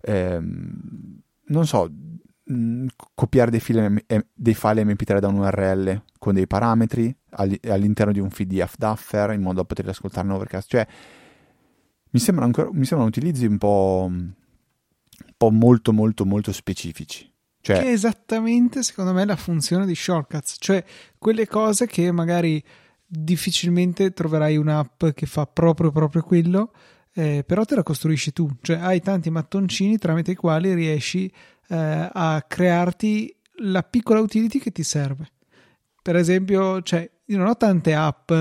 [0.01, 1.87] Ehm, non so,
[2.43, 8.19] mh, copiare dei file, dei file MP3 da un URL con dei parametri all'interno di
[8.19, 10.67] un feed Duffer in modo da poterli ascoltare in overcast.
[10.67, 10.87] Cioè,
[12.09, 14.31] mi, sembra ancora, mi sembrano utilizzi un po', un
[15.37, 17.30] po' molto, molto, molto specifici.
[17.61, 20.83] Cioè, che è esattamente, secondo me, la funzione di shortcuts, cioè
[21.17, 22.63] quelle cose che magari
[23.05, 26.71] difficilmente troverai un'app che fa proprio proprio quello,
[27.13, 31.31] eh, però te la costruisci tu, cioè hai tanti mattoncini tramite i quali riesci
[31.67, 35.29] eh, a crearti la piccola utility che ti serve.
[36.01, 38.31] Per esempio, cioè, io non ho tante app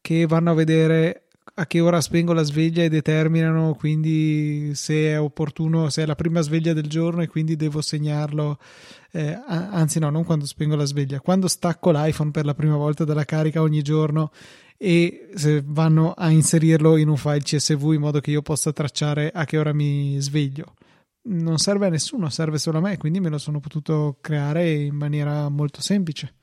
[0.00, 5.20] che vanno a vedere a che ora spengo la sveglia e determinano quindi se è
[5.20, 8.58] opportuno, se è la prima sveglia del giorno e quindi devo segnarlo.
[9.10, 13.04] Eh, anzi, no, non quando spengo la sveglia, quando stacco l'iPhone per la prima volta
[13.04, 14.30] dalla carica ogni giorno
[14.76, 19.30] e se vanno a inserirlo in un file CSV in modo che io possa tracciare
[19.30, 20.74] a che ora mi sveglio.
[21.22, 24.94] Non serve a nessuno, serve solo a me, quindi me lo sono potuto creare in
[24.94, 26.34] maniera molto semplice.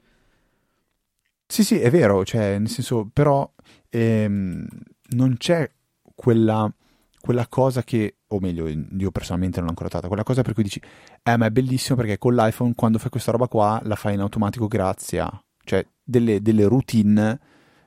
[1.48, 3.50] Sì, sì, è vero, cioè, nel senso, però
[3.90, 4.68] ehm,
[5.16, 5.70] non c'è
[6.14, 6.72] quella,
[7.20, 10.64] quella cosa che, o meglio, io personalmente non l'ho ancora notata, quella cosa per cui
[10.64, 10.82] dici,
[11.24, 14.20] eh, ma è bellissimo perché con l'iPhone quando fai questa roba qua la fai in
[14.20, 17.40] automatico grazie a, cioè, delle, delle routine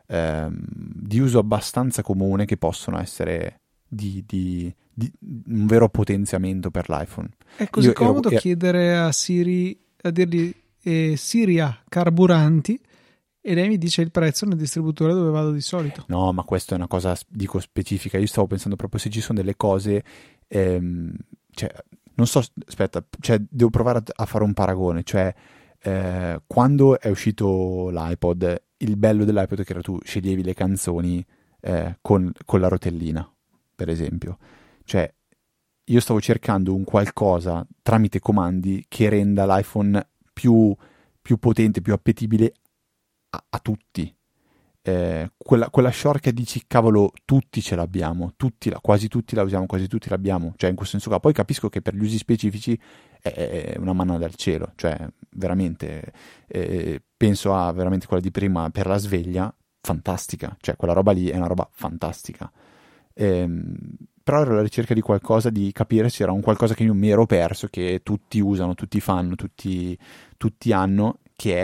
[0.06, 6.88] ehm, di uso abbastanza comune che possono essere di, di, di un vero potenziamento per
[6.88, 7.28] l'iPhone.
[7.56, 12.78] È così io comodo ero, chiedere a Siri, a dirgli eh, Siri ha carburanti
[13.48, 16.04] e lei mi dice il prezzo nel distributore dove vado di solito.
[16.08, 18.18] No, ma questa è una cosa, dico, specifica.
[18.18, 20.04] Io stavo pensando proprio se ci sono delle cose,
[20.46, 21.14] ehm,
[21.52, 21.72] cioè,
[22.16, 25.34] non so, aspetta, cioè, devo provare a, fare un paragone, cioè,
[25.80, 31.24] eh, quando è uscito l'iPod, il bello dell'iPod è che tu sceglievi le canzoni
[31.62, 33.26] eh, con, con la rotellina,
[33.74, 34.36] per esempio.
[34.84, 35.10] Cioè,
[35.84, 40.76] io stavo cercando un qualcosa tramite comandi che renda l'iPhone più,
[41.22, 42.52] più potente, più appetibile
[43.30, 44.14] a, a tutti.
[44.80, 49.66] Eh, quella, quella short dici cavolo tutti ce l'abbiamo tutti la, quasi tutti la usiamo
[49.66, 50.54] quasi tutti l'abbiamo.
[50.56, 51.20] Cioè in questo senso qua.
[51.20, 52.78] Poi capisco che per gli usi specifici
[53.20, 54.72] è, è una manna dal cielo.
[54.76, 54.96] Cioè
[55.30, 56.12] veramente
[56.46, 60.56] eh, penso a veramente quella di prima per la sveglia fantastica.
[60.60, 62.50] Cioè quella roba lì è una roba fantastica.
[63.12, 63.48] Eh,
[64.22, 67.08] però ero alla ricerca di qualcosa di capire se era un qualcosa che io mi
[67.08, 69.98] ero perso che tutti usano tutti fanno tutti,
[70.36, 71.54] tutti hanno che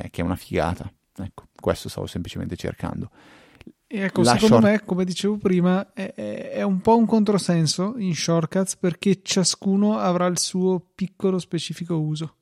[0.00, 3.10] è, che è una figata Ecco, questo stavo semplicemente cercando.
[3.86, 4.66] E ecco, La secondo short...
[4.66, 10.26] me, come dicevo prima, è, è, un po' un controsenso in shortcuts perché ciascuno avrà
[10.26, 12.36] il suo piccolo specifico uso.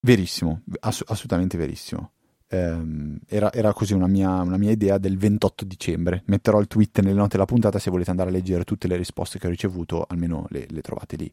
[0.00, 2.12] Verissimo, ass- assolutamente verissimo.
[2.50, 6.22] Um, era, era, così una mia, una mia, idea del 28 dicembre.
[6.26, 9.38] Metterò il tweet nelle note della puntata se volete andare a leggere tutte le risposte
[9.38, 11.30] che ho ricevuto, almeno le, le trovate lì.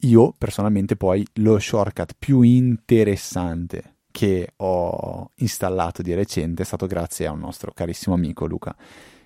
[0.00, 7.26] Io personalmente poi lo shortcut più interessante che ho installato di recente è stato grazie
[7.26, 8.76] a un nostro carissimo amico Luca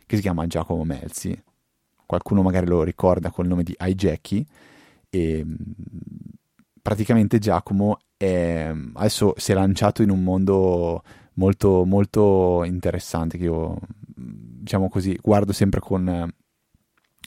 [0.06, 1.38] che si chiama Giacomo Melzi.
[2.06, 4.46] Qualcuno magari lo ricorda col nome di iJackie
[5.10, 5.54] e mm,
[6.80, 11.02] praticamente Giacomo è, adesso si è lanciato in un mondo
[11.34, 13.78] molto molto interessante che io
[14.14, 16.32] diciamo così guardo sempre con,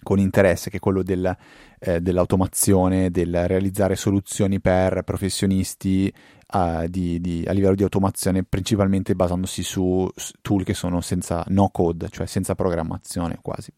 [0.01, 1.35] con interesse che è quello del,
[1.79, 6.11] eh, dell'automazione, del realizzare soluzioni per professionisti
[6.53, 10.09] uh, di, di, a livello di automazione, principalmente basandosi su
[10.41, 13.71] tool che sono senza no code, cioè senza programmazione quasi.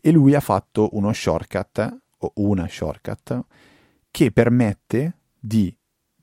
[0.00, 3.40] E lui ha fatto uno shortcut, o una shortcut,
[4.10, 5.74] che permette di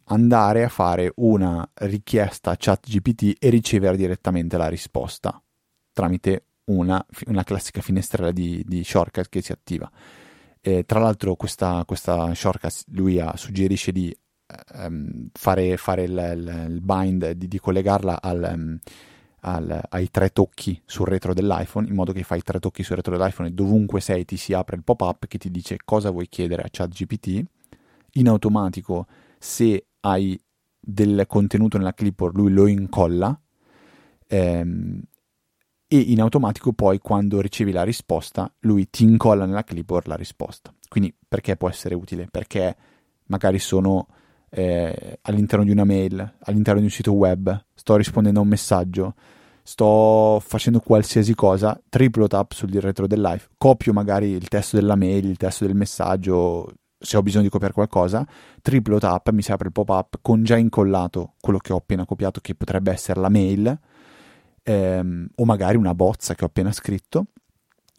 [0.06, 5.42] andare a fare una richiesta a ChatGPT e ricevere direttamente la risposta
[5.96, 9.90] tramite una, una classica finestrella di, di, shortcut che si attiva.
[10.60, 14.16] E, tra l'altro questa, questa shortcut lui ha, suggerisce di
[14.76, 18.80] um, fare, fare il, il, il, bind, di, di collegarla al, um,
[19.42, 23.18] al, ai tre tocchi sul retro dell'iPhone, in modo che fai tre tocchi sul retro
[23.18, 26.64] dell'iPhone e dovunque sei ti si apre il pop-up che ti dice cosa vuoi chiedere
[26.64, 27.44] a ChatGPT.
[28.14, 30.40] In automatico, se hai
[30.80, 33.38] del contenuto nella clipboard, lui lo incolla.
[34.28, 35.02] Ehm,
[35.88, 40.74] e in automatico poi quando ricevi la risposta lui ti incolla nella clipboard la risposta.
[40.88, 42.28] Quindi perché può essere utile?
[42.30, 42.76] Perché
[43.26, 44.08] magari sono
[44.58, 49.14] eh, all'interno di una mail, all'interno di un sito web, sto rispondendo a un messaggio,
[49.62, 55.26] sto facendo qualsiasi cosa, triplo tap sul retro dell'iPhone, copio magari il testo della mail,
[55.26, 58.26] il testo del messaggio, se ho bisogno di copiare qualcosa,
[58.62, 62.40] triplo tap, mi si apre il pop-up con già incollato quello che ho appena copiato,
[62.40, 63.78] che potrebbe essere la mail,
[64.64, 67.26] ehm, o magari una bozza che ho appena scritto,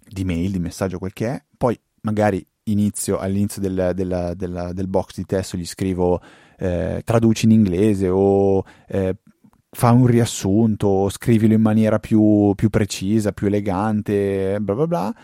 [0.08, 4.88] di mail, di messaggio, quel che è, poi magari inizio, all'inizio del, del, del, del,
[4.88, 6.20] box di testo gli scrivo
[6.58, 9.16] eh, traduci in inglese o eh,
[9.70, 15.14] fa un riassunto, scrivilo in maniera più, più, precisa, più elegante, bla bla bla,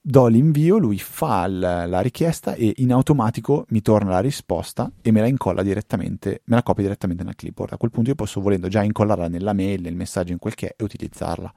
[0.00, 5.12] do l'invio, lui fa la, la, richiesta e in automatico mi torna la risposta e
[5.12, 7.74] me la incolla direttamente, me la copia direttamente nel clipboard.
[7.74, 10.68] A quel punto io posso volendo già incollarla nella mail, nel messaggio, in quel che
[10.68, 11.52] è e utilizzarla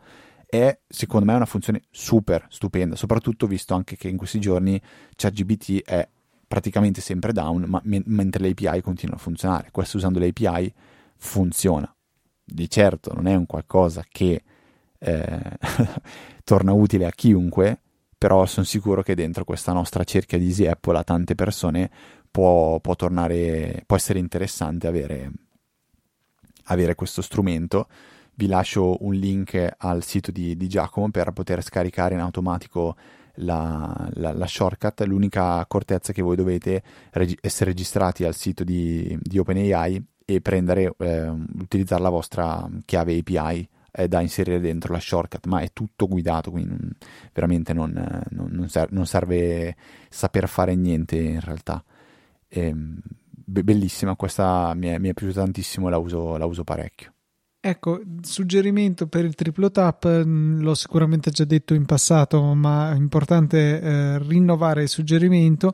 [0.53, 4.79] è secondo me una funzione super stupenda, soprattutto visto anche che in questi giorni
[5.15, 6.07] ChatGPT è
[6.47, 9.69] praticamente sempre down, ma me- mentre le API continuano a funzionare.
[9.71, 10.73] Questo usando le API
[11.17, 11.93] funziona.
[12.43, 14.43] Di certo non è un qualcosa che
[14.99, 15.57] eh,
[16.43, 17.79] torna utile a chiunque,
[18.17, 21.89] però sono sicuro che dentro questa nostra cerchia di Easy Apple a tante persone
[22.29, 25.31] può, può tornare, può essere interessante avere,
[26.65, 27.87] avere questo strumento
[28.35, 32.95] vi lascio un link al sito di, di Giacomo per poter scaricare in automatico
[33.35, 35.03] la, la, la, shortcut.
[35.05, 40.93] L'unica accortezza che voi dovete reg- essere registrati al sito di, di OpenAI e prendere,
[40.97, 46.07] eh, utilizzare la vostra chiave API eh, da inserire dentro la shortcut, ma è tutto
[46.07, 46.75] guidato, quindi
[47.31, 47.91] veramente non,
[48.29, 49.75] non, non, serve, non serve,
[50.09, 51.83] saper fare niente in realtà.
[52.47, 57.12] Eh, bellissima, questa mi è, mi è piaciuta tantissimo, la uso, la uso parecchio.
[57.65, 62.97] Ecco, suggerimento per il triplo tap, mm, l'ho sicuramente già detto in passato, ma è
[62.97, 65.73] importante eh, rinnovare il suggerimento.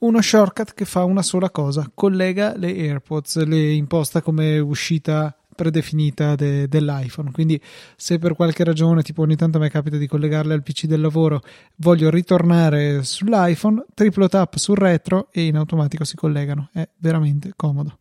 [0.00, 6.34] Uno shortcut che fa una sola cosa, collega le AirPods, le imposta come uscita predefinita
[6.34, 7.30] de- dell'iPhone.
[7.30, 7.58] Quindi,
[7.96, 11.40] se per qualche ragione, tipo ogni tanto mi capita di collegarle al PC del lavoro,
[11.76, 16.68] voglio ritornare sull'iPhone, triplo tap sul retro e in automatico si collegano.
[16.70, 17.99] È veramente comodo.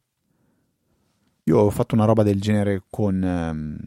[1.50, 3.78] Io ho fatto una roba del genere con, ehm,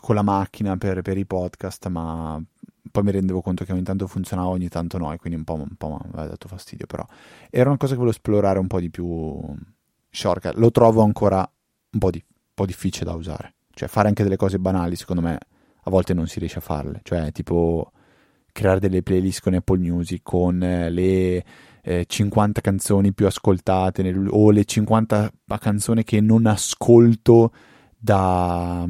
[0.00, 2.40] con la macchina per, per, i podcast, ma
[2.88, 5.54] poi mi rendevo conto che ogni tanto funzionava, ogni tanto no, e quindi un po',
[5.54, 6.86] un po' mi aveva dato fastidio.
[6.86, 7.04] Però
[7.50, 9.40] era una cosa che volevo esplorare un po' di più
[10.08, 10.54] shortcut.
[10.54, 13.54] Lo trovo ancora un po', di, un po' difficile da usare.
[13.72, 15.36] Cioè, fare anche delle cose banali, secondo me,
[15.82, 17.00] a volte non si riesce a farle.
[17.02, 17.90] Cioè, tipo
[18.52, 21.44] creare delle playlist con Apple Music, con le
[21.86, 27.52] eh, 50 canzoni più ascoltate nel, o le 50 canzoni che non ascolto
[27.96, 28.86] da,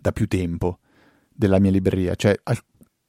[0.00, 0.78] da più tempo
[1.32, 2.14] della mia libreria.
[2.14, 2.38] Cioè,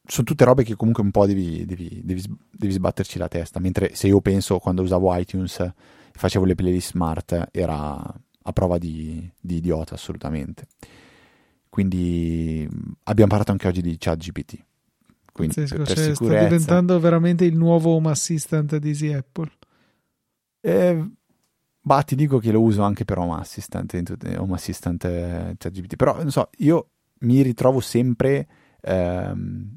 [0.06, 3.60] sono tutte robe che comunque un po' devi, devi, devi, devi, sbatterci la testa.
[3.60, 5.74] Mentre se io penso quando usavo iTunes e
[6.14, 7.94] facevo le playlist smart, era
[8.44, 10.68] a prova di, di idiota assolutamente.
[11.68, 12.68] Quindi
[13.04, 14.66] abbiamo parlato anche oggi di ChatGPT.
[15.32, 19.52] Quindi Pazzesco, per, cioè, sta diventando veramente il nuovo Home Assistant di Easy Apple.
[20.60, 21.10] Eh,
[21.80, 26.18] bah, ti dico che lo uso anche per Home Assistant, Home Assistant eh, ChatGPT, però
[26.18, 26.90] non so, io
[27.20, 28.48] mi ritrovo sempre
[28.82, 29.76] ehm,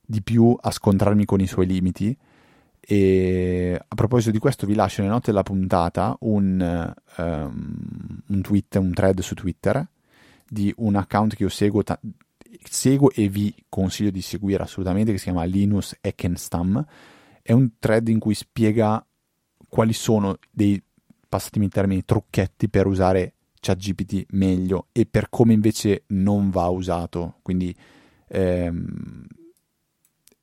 [0.00, 2.16] di più a scontrarmi con i suoi limiti.
[2.88, 8.76] E a proposito di questo vi lascio nelle note della puntata un, um, un tweet,
[8.76, 9.84] un thread su Twitter
[10.48, 11.98] di un account che io seguo ta-
[12.62, 16.84] seguo e vi consiglio di seguire assolutamente, che si chiama Linus Ekenstam.
[17.42, 19.04] È un thread in cui spiega
[19.68, 20.82] quali sono dei,
[21.28, 27.36] passatemi in termini, trucchetti per usare ChatGPT meglio e per come invece non va usato.
[27.42, 27.74] Quindi
[28.28, 29.26] ehm,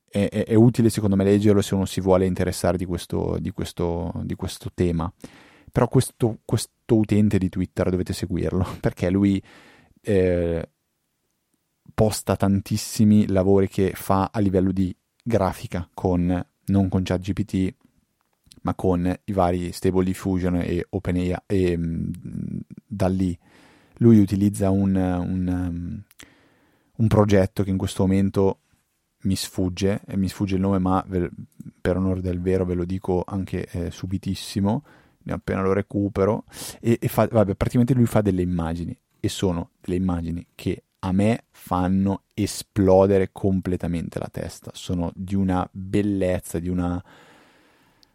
[0.10, 3.52] è, è, è, utile secondo me leggerlo se uno si vuole interessare di questo, di
[3.52, 5.12] questo, di questo tema.
[5.72, 9.42] Però questo, questo utente di Twitter dovete seguirlo perché lui
[10.02, 10.70] eh,
[11.94, 17.76] posta tantissimi lavori che fa a livello di grafica con non con ChatGPT
[18.62, 22.10] ma con i vari Stable Diffusion e OpenAI e mm,
[22.86, 23.38] da lì.
[23.98, 26.04] Lui utilizza un, un, um,
[26.96, 28.60] un, progetto che in questo momento
[29.24, 33.66] mi sfugge mi sfugge il nome ma per onore del vero ve lo dico anche
[33.72, 34.84] eh, subitissimo
[35.28, 36.44] appena lo recupero
[36.82, 41.12] e, e fa, vabbè, praticamente lui fa delle immagini e sono delle immagini che a
[41.12, 44.72] me fanno esplodere completamente la testa.
[44.74, 47.04] Sono di una bellezza, di una,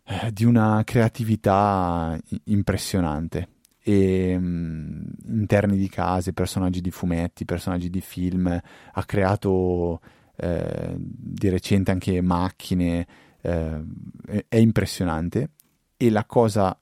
[0.04, 3.48] eh, di una creatività impressionante.
[3.80, 10.00] E, um, interni di case, personaggi di fumetti, personaggi di film, ha creato
[10.36, 13.06] eh, di recente anche macchine,
[13.42, 13.84] eh,
[14.48, 15.50] è impressionante.
[15.94, 16.78] E la cosa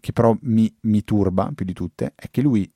[0.00, 2.68] che però mi, mi turba più di tutte è che lui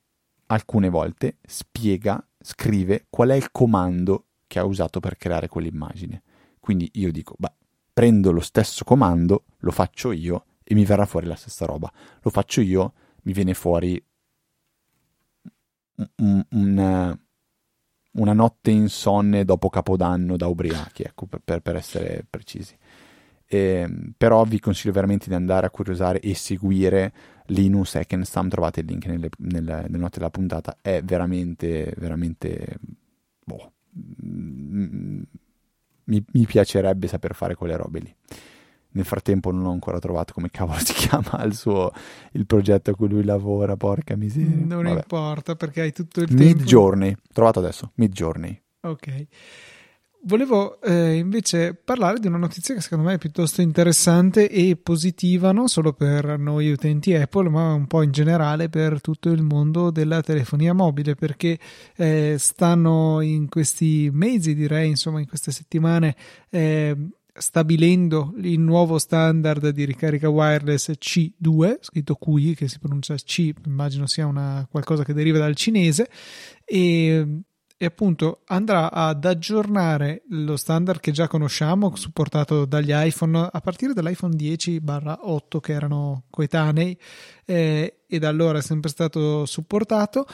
[0.46, 6.22] alcune volte spiega scrive qual è il comando che ha usato per creare quell'immagine.
[6.58, 7.52] Quindi io dico, beh,
[7.92, 11.92] prendo lo stesso comando, lo faccio io e mi verrà fuori la stessa roba.
[12.22, 12.94] Lo faccio io,
[13.24, 14.02] mi viene fuori
[16.16, 17.18] un, un,
[18.12, 22.74] una notte insonne dopo Capodanno da ubriachi, ecco, per, per essere precisi.
[23.48, 27.12] Eh, però vi consiglio veramente di andare a curiosare e seguire
[27.46, 32.78] Linus Eckenstam, trovate il link nelle, nelle, nelle note della puntata, è veramente, veramente,
[33.44, 33.72] boh,
[34.24, 35.22] mm,
[36.04, 38.14] mi, mi piacerebbe saper fare quelle robe lì.
[38.90, 41.92] Nel frattempo non ho ancora trovato come cavolo si chiama il suo
[42.32, 44.64] il progetto a cui lui lavora, porca miseria.
[44.64, 44.90] Non Vabbè.
[44.90, 46.64] importa perché hai tutto il Mid tempo.
[46.64, 48.60] Journey, trovato adesso, Mid Journey.
[48.80, 49.26] Ok.
[50.22, 55.52] Volevo eh, invece parlare di una notizia che secondo me è piuttosto interessante e positiva,
[55.52, 59.90] non solo per noi utenti Apple, ma un po' in generale per tutto il mondo
[59.90, 61.58] della telefonia mobile, perché
[61.96, 66.16] eh, stanno in questi mesi, direi, insomma, in queste settimane.
[66.50, 66.96] Eh,
[67.32, 74.06] stabilendo il nuovo standard di ricarica wireless C2, scritto QI, che si pronuncia C, immagino
[74.08, 76.10] sia una, qualcosa che deriva dal cinese,
[76.64, 77.42] e
[77.80, 83.92] e appunto andrà ad aggiornare lo standard che già conosciamo, supportato dagli iPhone a partire
[83.92, 86.98] dall'iPhone 10-8 che erano coetanei
[87.44, 90.26] eh, e da allora è sempre stato supportato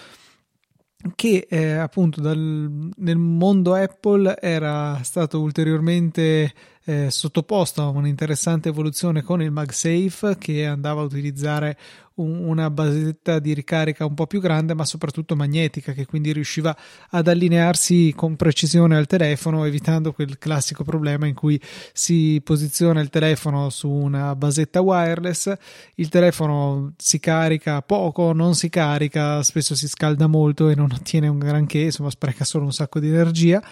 [1.15, 6.51] che eh, appunto dal, nel mondo Apple era stato ulteriormente
[6.85, 11.77] eh, sottoposto a un'interessante evoluzione con il MagSafe che andava a utilizzare
[12.15, 16.77] un, una basetta di ricarica un po' più grande ma soprattutto magnetica che quindi riusciva
[17.11, 21.61] ad allinearsi con precisione al telefono evitando quel classico problema in cui
[21.93, 25.53] si posiziona il telefono su una basetta wireless
[25.97, 31.29] il telefono si carica poco non si carica spesso si scalda molto e non ottiene
[31.29, 33.63] un granché insomma spreca solo un sacco di energia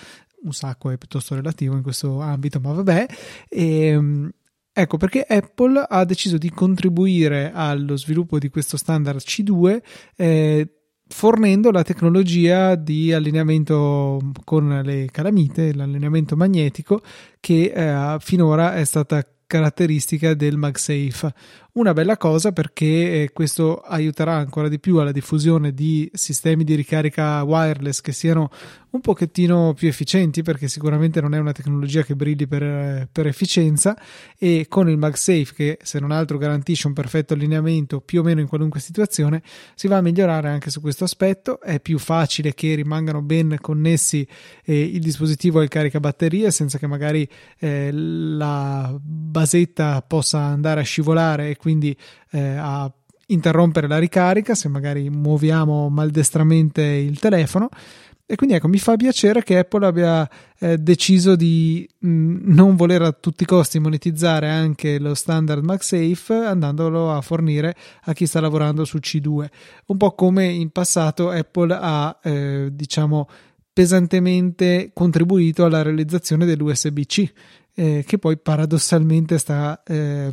[0.42, 3.06] un sacco è piuttosto relativo in questo ambito, ma vabbè.
[3.48, 4.30] E, ehm,
[4.72, 9.82] ecco perché Apple ha deciso di contribuire allo sviluppo di questo standard C2
[10.16, 10.68] eh,
[11.12, 17.02] fornendo la tecnologia di allineamento con le calamite, l'allineamento magnetico
[17.38, 21.34] che eh, finora è stata caratteristica del MagSafe.
[21.74, 22.84] Una bella cosa perché
[23.22, 28.50] eh, questo aiuterà ancora di più alla diffusione di sistemi di ricarica wireless che siano
[28.92, 33.96] un pochettino più efficienti perché sicuramente non è una tecnologia che brilli per, per efficienza.
[34.36, 38.40] E con il MagSafe che se non altro garantisce un perfetto allineamento più o meno
[38.40, 39.42] in qualunque situazione
[39.74, 41.58] si va a migliorare anche su questo aspetto.
[41.58, 44.26] È più facile che rimangano ben connessi
[44.64, 47.26] eh, il dispositivo al caricabatterie senza che magari
[47.58, 51.96] eh, la basetta possa andare a scivolare e quindi
[52.32, 52.92] eh, a
[53.26, 57.68] interrompere la ricarica se magari muoviamo maldestramente il telefono
[58.32, 60.26] e quindi ecco, mi fa piacere che Apple abbia
[60.58, 65.62] eh, deciso di mh, mm, non voler a tutti i costi monetizzare anche lo standard
[65.62, 69.46] MagSafe andandolo a fornire a chi sta lavorando su C2.
[69.86, 73.28] Un po' come in passato Apple ha, eh, diciamo,
[73.70, 77.32] pesantemente contribuito alla realizzazione dell'USB-C,
[77.74, 80.32] eh, che poi paradossalmente sta eh,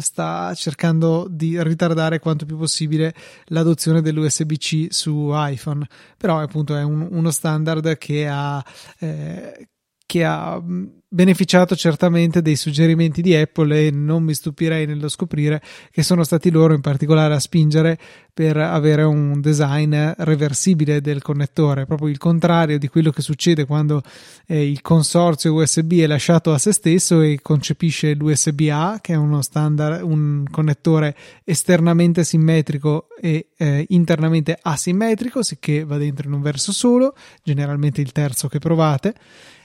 [0.00, 3.14] sta cercando di ritardare quanto più possibile
[3.46, 5.86] l'adozione dell'USB-C su iPhone,
[6.16, 8.64] però appunto è un, uno standard che ha,
[8.98, 9.68] eh,
[10.06, 10.62] che ha
[11.08, 16.50] beneficiato certamente dei suggerimenti di Apple e non mi stupirei nello scoprire che sono stati
[16.50, 17.98] loro in particolare a spingere
[18.34, 24.02] per avere un design reversibile del connettore, proprio il contrario di quello che succede quando
[24.46, 29.40] eh, il consorzio USB è lasciato a se stesso e concepisce l'USB-A, che è uno
[29.40, 36.72] standard, un connettore esternamente simmetrico e eh, internamente asimmetrico, sicché va dentro in un verso
[36.72, 39.14] solo, generalmente il terzo che provate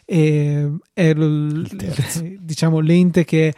[0.05, 1.67] e è l-
[2.41, 3.53] diciamo l'ente che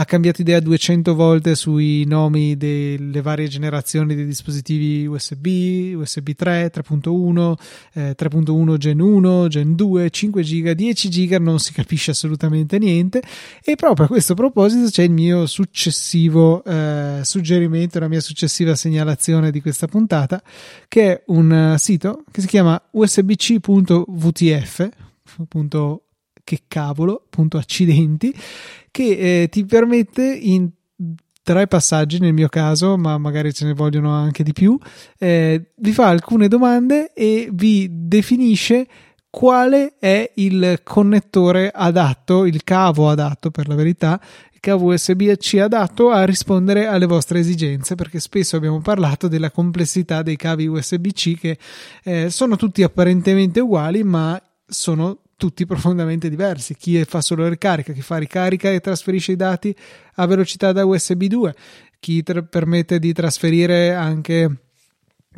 [0.00, 6.70] ha cambiato idea 200 volte sui nomi delle varie generazioni dei dispositivi USB, USB 3,
[6.72, 7.54] 3.1,
[7.94, 13.20] eh, 3.1 Gen 1, Gen 2, 5 GB, 10 GB, non si capisce assolutamente niente.
[13.64, 19.50] E proprio a questo proposito c'è il mio successivo eh, suggerimento, la mia successiva segnalazione
[19.50, 20.40] di questa puntata
[20.86, 24.88] che è un sito che si chiama usbc.vtf
[25.38, 26.04] appunto
[26.44, 28.34] che cavolo, appunto accidenti,
[28.90, 30.70] che eh, ti permette in
[31.42, 34.78] tre passaggi nel mio caso, ma magari ce ne vogliono anche di più,
[35.18, 38.86] eh, vi fa alcune domande e vi definisce
[39.30, 44.20] quale è il connettore adatto, il cavo adatto per la verità,
[44.52, 50.22] il cavo USB-C adatto a rispondere alle vostre esigenze, perché spesso abbiamo parlato della complessità
[50.22, 51.58] dei cavi USB-C che
[52.02, 54.38] eh, sono tutti apparentemente uguali, ma
[54.68, 56.76] sono tutti profondamente diversi.
[56.76, 59.74] Chi fa solo ricarica, chi fa ricarica e trasferisce i dati
[60.16, 61.54] a velocità da USB 2,
[61.98, 64.62] chi tra- permette di trasferire anche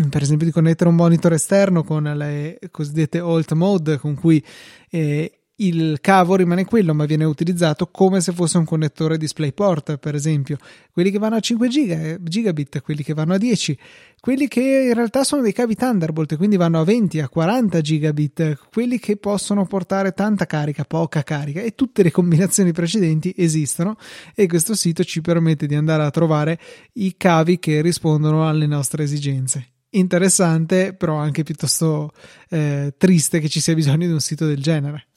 [0.08, 4.42] per esempio di connettere un monitor esterno con le cosiddette alt mode con cui
[4.88, 10.14] eh, il cavo rimane quello, ma viene utilizzato come se fosse un connettore DisplayPort, per
[10.14, 10.58] esempio.
[10.92, 13.78] Quelli che vanno a 5 giga, gigabit, quelli che vanno a 10,
[14.20, 18.58] quelli che in realtà sono dei cavi Thunderbolt, quindi vanno a 20, a 40 gigabit,
[18.72, 23.96] quelli che possono portare tanta carica, poca carica, e tutte le combinazioni precedenti esistono
[24.34, 26.58] e questo sito ci permette di andare a trovare
[26.94, 32.12] i cavi che rispondono alle nostre esigenze interessante, però anche piuttosto
[32.48, 35.09] eh, triste che ci sia bisogno di un sito del genere.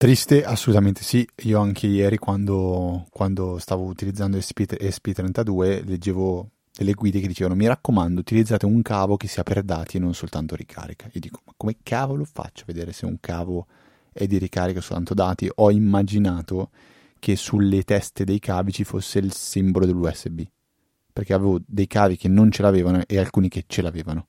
[0.00, 1.28] Triste, assolutamente sì.
[1.42, 7.66] Io anche ieri, quando, quando stavo utilizzando SP, SP32, leggevo delle guide che dicevano: Mi
[7.66, 11.06] raccomando, utilizzate un cavo che sia per dati e non soltanto ricarica.
[11.12, 13.66] Io dico: Ma come cavolo faccio a vedere se un cavo
[14.10, 15.50] è di ricarica o soltanto dati?
[15.56, 16.70] Ho immaginato
[17.18, 20.40] che sulle teste dei cavi ci fosse il simbolo dell'USB
[21.12, 24.28] perché avevo dei cavi che non ce l'avevano e alcuni che ce l'avevano.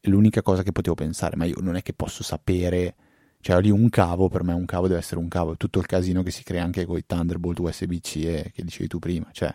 [0.00, 2.94] È l'unica cosa che potevo pensare, ma io non è che posso sapere
[3.40, 6.22] cioè lì un cavo, per me un cavo deve essere un cavo, tutto il casino
[6.22, 9.54] che si crea anche con i Thunderbolt USB-C che dicevi tu prima, cioè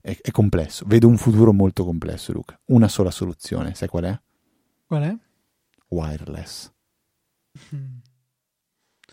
[0.00, 4.20] è, è, complesso, vedo un futuro molto complesso Luca, una sola soluzione, sai qual è?
[4.86, 5.16] Qual è?
[5.88, 6.72] Wireless.
[7.74, 7.98] Mm.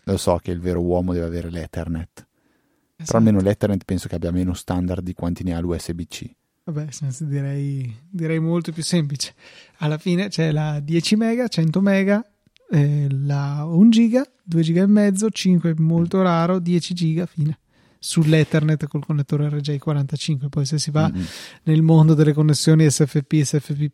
[0.04, 3.04] Lo so che il vero uomo deve avere l'Ethernet, esatto.
[3.04, 6.30] però almeno l'Ethernet penso che abbia meno standard di quanti ne ha l'USB-C.
[6.64, 6.88] Vabbè,
[7.20, 9.34] direi, direi molto più semplice.
[9.78, 12.24] Alla fine c'è la 10 mega, 100 mega,
[12.70, 17.58] eh, la 1 giga, 2 giga e mezzo, 5 molto raro, 10 giga, fine.
[17.98, 20.48] Sull'Ethernet col connettore RJ45.
[20.48, 21.24] Poi se si va mm-hmm.
[21.64, 23.92] nel mondo delle connessioni SFP, SFP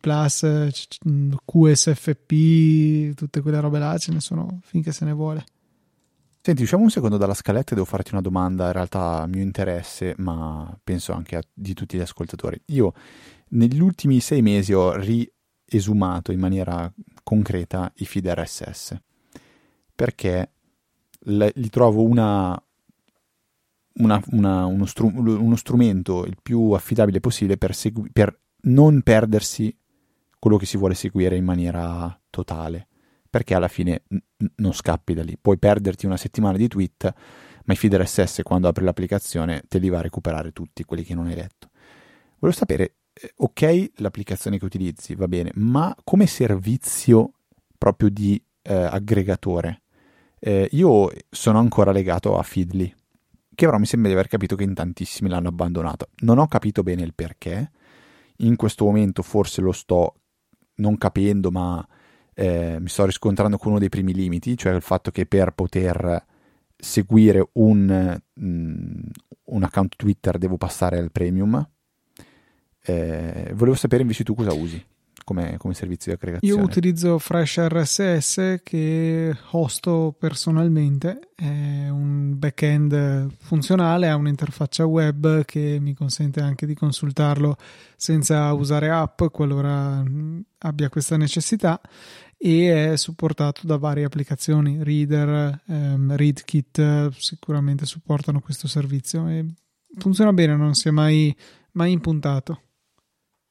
[1.43, 5.43] QSFP, tutte quelle robe là, ce ne sono finché se ne vuole.
[6.39, 9.41] Senti, usciamo un secondo dalla scaletta e devo farti una domanda in realtà a mio
[9.41, 12.61] interesse, ma penso anche a, di tutti gli ascoltatori.
[12.67, 12.93] Io
[13.49, 16.89] negli ultimi sei mesi ho riesumato in maniera
[17.27, 18.95] concreta i feed RSS
[19.93, 20.51] perché
[21.25, 22.57] li trovo una,
[23.95, 29.77] una, una, uno, stru- uno, strumento il più affidabile possibile per, segui- per non perdersi
[30.39, 32.87] quello che si vuole seguire in maniera totale
[33.29, 34.19] perché alla fine n-
[34.55, 35.37] non scappi da lì.
[35.37, 37.13] Puoi perderti una settimana di tweet,
[37.65, 41.13] ma i feed RSS quando apri l'applicazione te li va a recuperare tutti quelli che
[41.13, 41.71] non hai letto.
[42.39, 42.93] Volevo sapere
[43.37, 47.33] ok l'applicazione che utilizzi, va bene, ma come servizio
[47.77, 49.81] proprio di eh, aggregatore,
[50.39, 52.93] eh, io sono ancora legato a Feedly,
[53.55, 56.09] che però mi sembra di aver capito che in tantissimi l'hanno abbandonato.
[56.21, 57.71] Non ho capito bene il perché,
[58.37, 60.15] in questo momento forse lo sto
[60.75, 61.85] non capendo, ma
[62.33, 66.23] eh, mi sto riscontrando con uno dei primi limiti, cioè il fatto che per poter
[66.75, 68.99] seguire un, mm,
[69.45, 71.67] un account Twitter devo passare al premium
[72.87, 74.83] eh, volevo sapere invece tu cosa usi
[75.25, 76.61] come, come, servizio di aggregazione.
[76.61, 85.79] Io utilizzo Fresh RSS che hosto personalmente, è un backend funzionale, ha un'interfaccia web che
[85.81, 87.57] mi consente anche di consultarlo
[87.97, 90.01] senza usare app qualora
[90.59, 91.81] abbia questa necessità
[92.37, 99.45] e è supportato da varie applicazioni, Reader, ehm, ReadKit sicuramente supportano questo servizio e
[99.97, 101.35] funziona bene, non si è mai,
[101.73, 102.61] mai impuntato.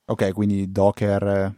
[0.06, 1.54] Ok, quindi Docker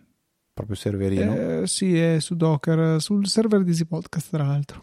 [0.55, 1.35] proprio serverino?
[1.35, 4.83] Eh, sì, è su Docker, sul server di Easy Podcast, tra l'altro.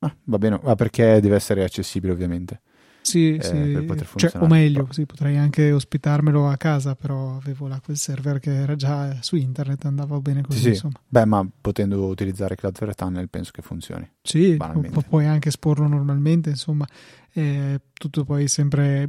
[0.00, 2.60] Ah, va bene, ma perché deve essere accessibile, ovviamente.
[3.02, 4.04] Sì, eh, sì.
[4.16, 8.52] Cioè, o meglio, sì, potrei anche ospitarmelo a casa, però avevo là quel server che
[8.52, 11.00] era già su internet, andava bene così, sì, insomma.
[11.08, 14.08] Beh, ma potendo utilizzare Cloudflare Tunnel penso che funzioni.
[14.22, 16.86] Sì, pu- puoi anche esporlo normalmente, insomma,
[17.32, 19.08] eh, tutto poi sempre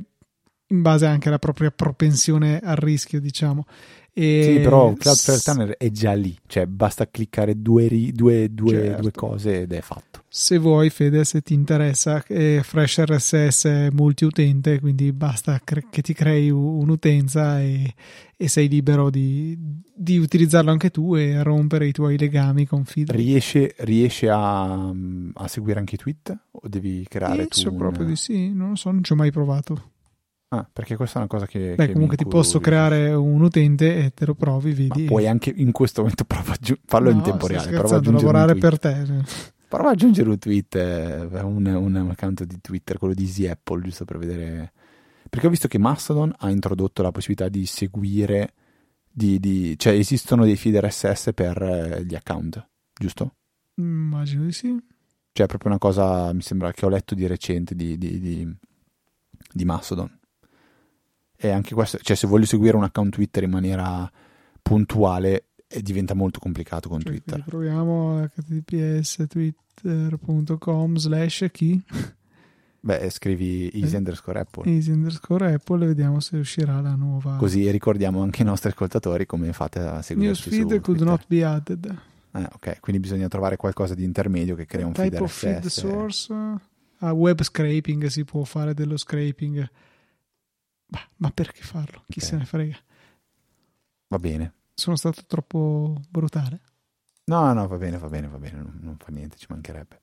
[0.73, 3.65] in base anche alla propria propensione al rischio, diciamo.
[4.15, 9.01] E sì, però Cloudflare Tunnel è già lì, cioè basta cliccare due, due, due, certo.
[9.01, 10.23] due cose ed è fatto.
[10.27, 16.03] Se vuoi, Fede, se ti interessa, eh, Fresh RSS è multiutente, quindi basta cre- che
[16.03, 17.91] ti crei un'utenza e,
[18.37, 19.57] e sei libero di,
[19.95, 23.09] di, utilizzarlo anche tu e rompere i tuoi legami con feed.
[23.09, 26.37] Riesce, riesce a, a, seguire anche i tweet?
[26.51, 27.75] O devi creare Penso tu?
[27.77, 29.92] proprio di sì, non lo so, non ci ho mai provato.
[30.53, 31.73] Ah, perché questa è una cosa che.
[31.75, 35.01] Beh, che comunque ti posso creare un utente e te lo provi, vedi.
[35.01, 37.71] Ma puoi anche in questo momento prova aggi- farlo no, in tempo reale.
[37.71, 39.03] Prova a lavorare per te.
[39.67, 43.81] Prova ad aggiungere un tweet, eh, un, un account di Twitter, quello di Easy Apple,
[43.81, 44.73] giusto per vedere.
[45.27, 48.53] Perché ho visto che Mastodon ha introdotto la possibilità di seguire.
[49.09, 49.73] Di, di...
[49.79, 53.37] cioè, esistono dei feed RSS per eh, gli account, giusto?
[53.75, 54.67] Immagino di sì.
[55.31, 58.55] Cioè, è proprio una cosa, mi sembra, che ho letto di recente di, di, di,
[59.51, 60.21] di Mastodon.
[61.43, 64.09] E anche questo, cioè se voglio seguire un account Twitter in maniera
[64.61, 67.43] puntuale, e diventa molto complicato con Cioè, Twitter.
[67.43, 71.83] quindi proviamo https twitter.com slash chi
[72.79, 73.97] Beh, scrivi easy Eh.
[73.97, 74.69] underscore Apple.
[74.71, 79.25] easy underscore apple e vediamo se uscirà la nuova Così ricordiamo anche i nostri ascoltatori
[79.25, 81.07] come fate a seguirci su newsfeed could Twitter.
[81.07, 81.97] not be added
[82.35, 85.63] Eh, ok, quindi bisogna trovare qualcosa di intermedio che crea un feed type of feed
[85.65, 85.79] RSS.
[85.79, 86.33] source
[86.99, 89.67] a web scraping si può fare dello scraping
[90.93, 92.03] Bah, ma perché farlo?
[92.07, 92.25] chi Ok.
[92.25, 92.77] se ne frega
[94.07, 94.53] Va bene.
[94.75, 96.61] sono stato troppo brutale
[97.25, 100.01] No, no, va bene, va bene, va bene, non, non fa niente, ci mancherebbe.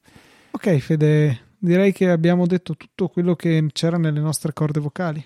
[0.52, 5.24] ok Fede direi che abbiamo detto tutto quello che c'era nelle nostre corde vocali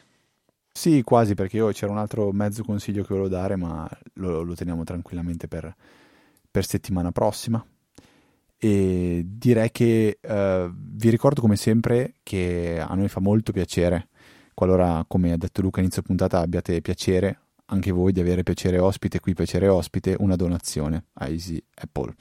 [0.76, 4.54] Sì, quasi, perché io c'era un altro mezzo consiglio che volevo dare, ma lo, lo
[4.54, 5.72] teniamo tranquillamente per,
[6.50, 7.64] per settimana prossima.
[8.56, 14.08] E direi che eh, vi ricordo come sempre che a noi fa molto piacere,
[14.54, 19.20] qualora, come ha detto Luca inizio puntata, abbiate piacere anche voi di avere piacere ospite,
[19.20, 22.14] qui piacere ospite, una donazione a Easy Apple.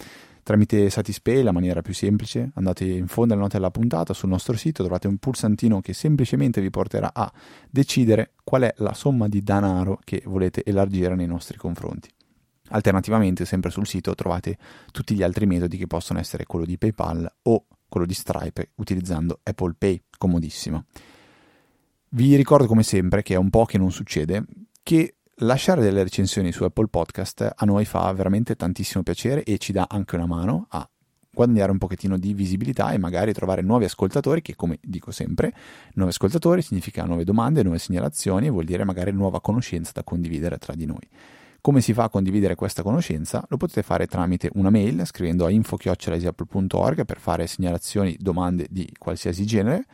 [0.43, 4.57] Tramite Satispay, la maniera più semplice, andate in fondo alle note della puntata sul nostro
[4.57, 7.31] sito, trovate un pulsantino che semplicemente vi porterà a
[7.69, 12.09] decidere qual è la somma di denaro che volete elargire nei nostri confronti.
[12.69, 14.57] Alternativamente, sempre sul sito trovate
[14.91, 19.39] tutti gli altri metodi che possono essere quello di PayPal o quello di Stripe utilizzando
[19.43, 20.85] Apple Pay, comodissimo.
[22.15, 24.45] Vi ricordo come sempre che è un po' che non succede
[24.83, 29.71] che lasciare delle recensioni su Apple Podcast a noi fa veramente tantissimo piacere e ci
[29.71, 30.87] dà anche una mano a
[31.33, 35.55] guadagnare un pochettino di visibilità e magari trovare nuovi ascoltatori che come dico sempre
[35.95, 40.59] nuovi ascoltatori significa nuove domande, nuove segnalazioni e vuol dire magari nuova conoscenza da condividere
[40.59, 41.09] tra di noi.
[41.61, 43.43] Come si fa a condividere questa conoscenza?
[43.49, 49.47] Lo potete fare tramite una mail scrivendo a info.apple.org per fare segnalazioni, domande di qualsiasi
[49.47, 49.85] genere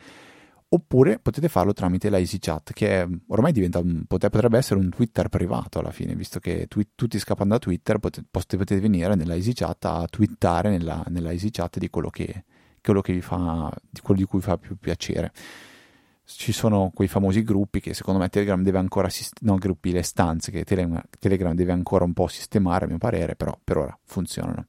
[0.72, 5.90] oppure potete farlo tramite la EasyChat che ormai un, potrebbe essere un Twitter privato alla
[5.90, 10.70] fine visto che twi- tutti scappano da Twitter potete, potete venire nella EasyChat a twittare
[10.70, 12.44] nella, nella EasyChat di quello che,
[12.80, 15.32] quello che vi fa di quello di cui fa più piacere.
[16.24, 20.02] Ci sono quei famosi gruppi che secondo me Telegram deve ancora sist- no gruppi le
[20.02, 24.66] stanze che Telegram deve ancora un po' sistemare a mio parere però per ora funzionano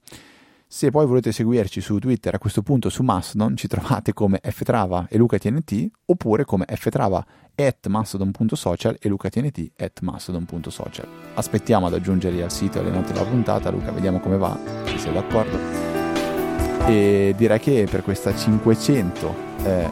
[0.74, 5.06] se poi volete seguirci su Twitter, a questo punto su Mastodon ci trovate come ftrava
[5.10, 11.06] e lucatnt oppure come ftrava at mastodon.social e lucatnt at mastodon.social.
[11.34, 14.98] Aspettiamo ad aggiungerli al sito e alle note della puntata, Luca, vediamo come va, se
[14.98, 15.60] sei d'accordo.
[16.88, 19.90] E direi che per questa 500, eh,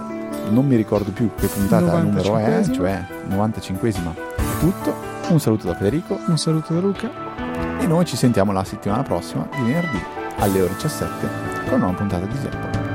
[0.49, 2.73] non mi ricordo più che puntata numero è, 95esima.
[2.73, 4.95] cioè 95esima è tutto.
[5.27, 9.47] Un saluto da Federico un saluto da Luca e noi ci sentiamo la settimana prossima
[9.51, 11.27] di venerdì alle ore 17
[11.65, 12.88] con una nuova puntata di Zappo.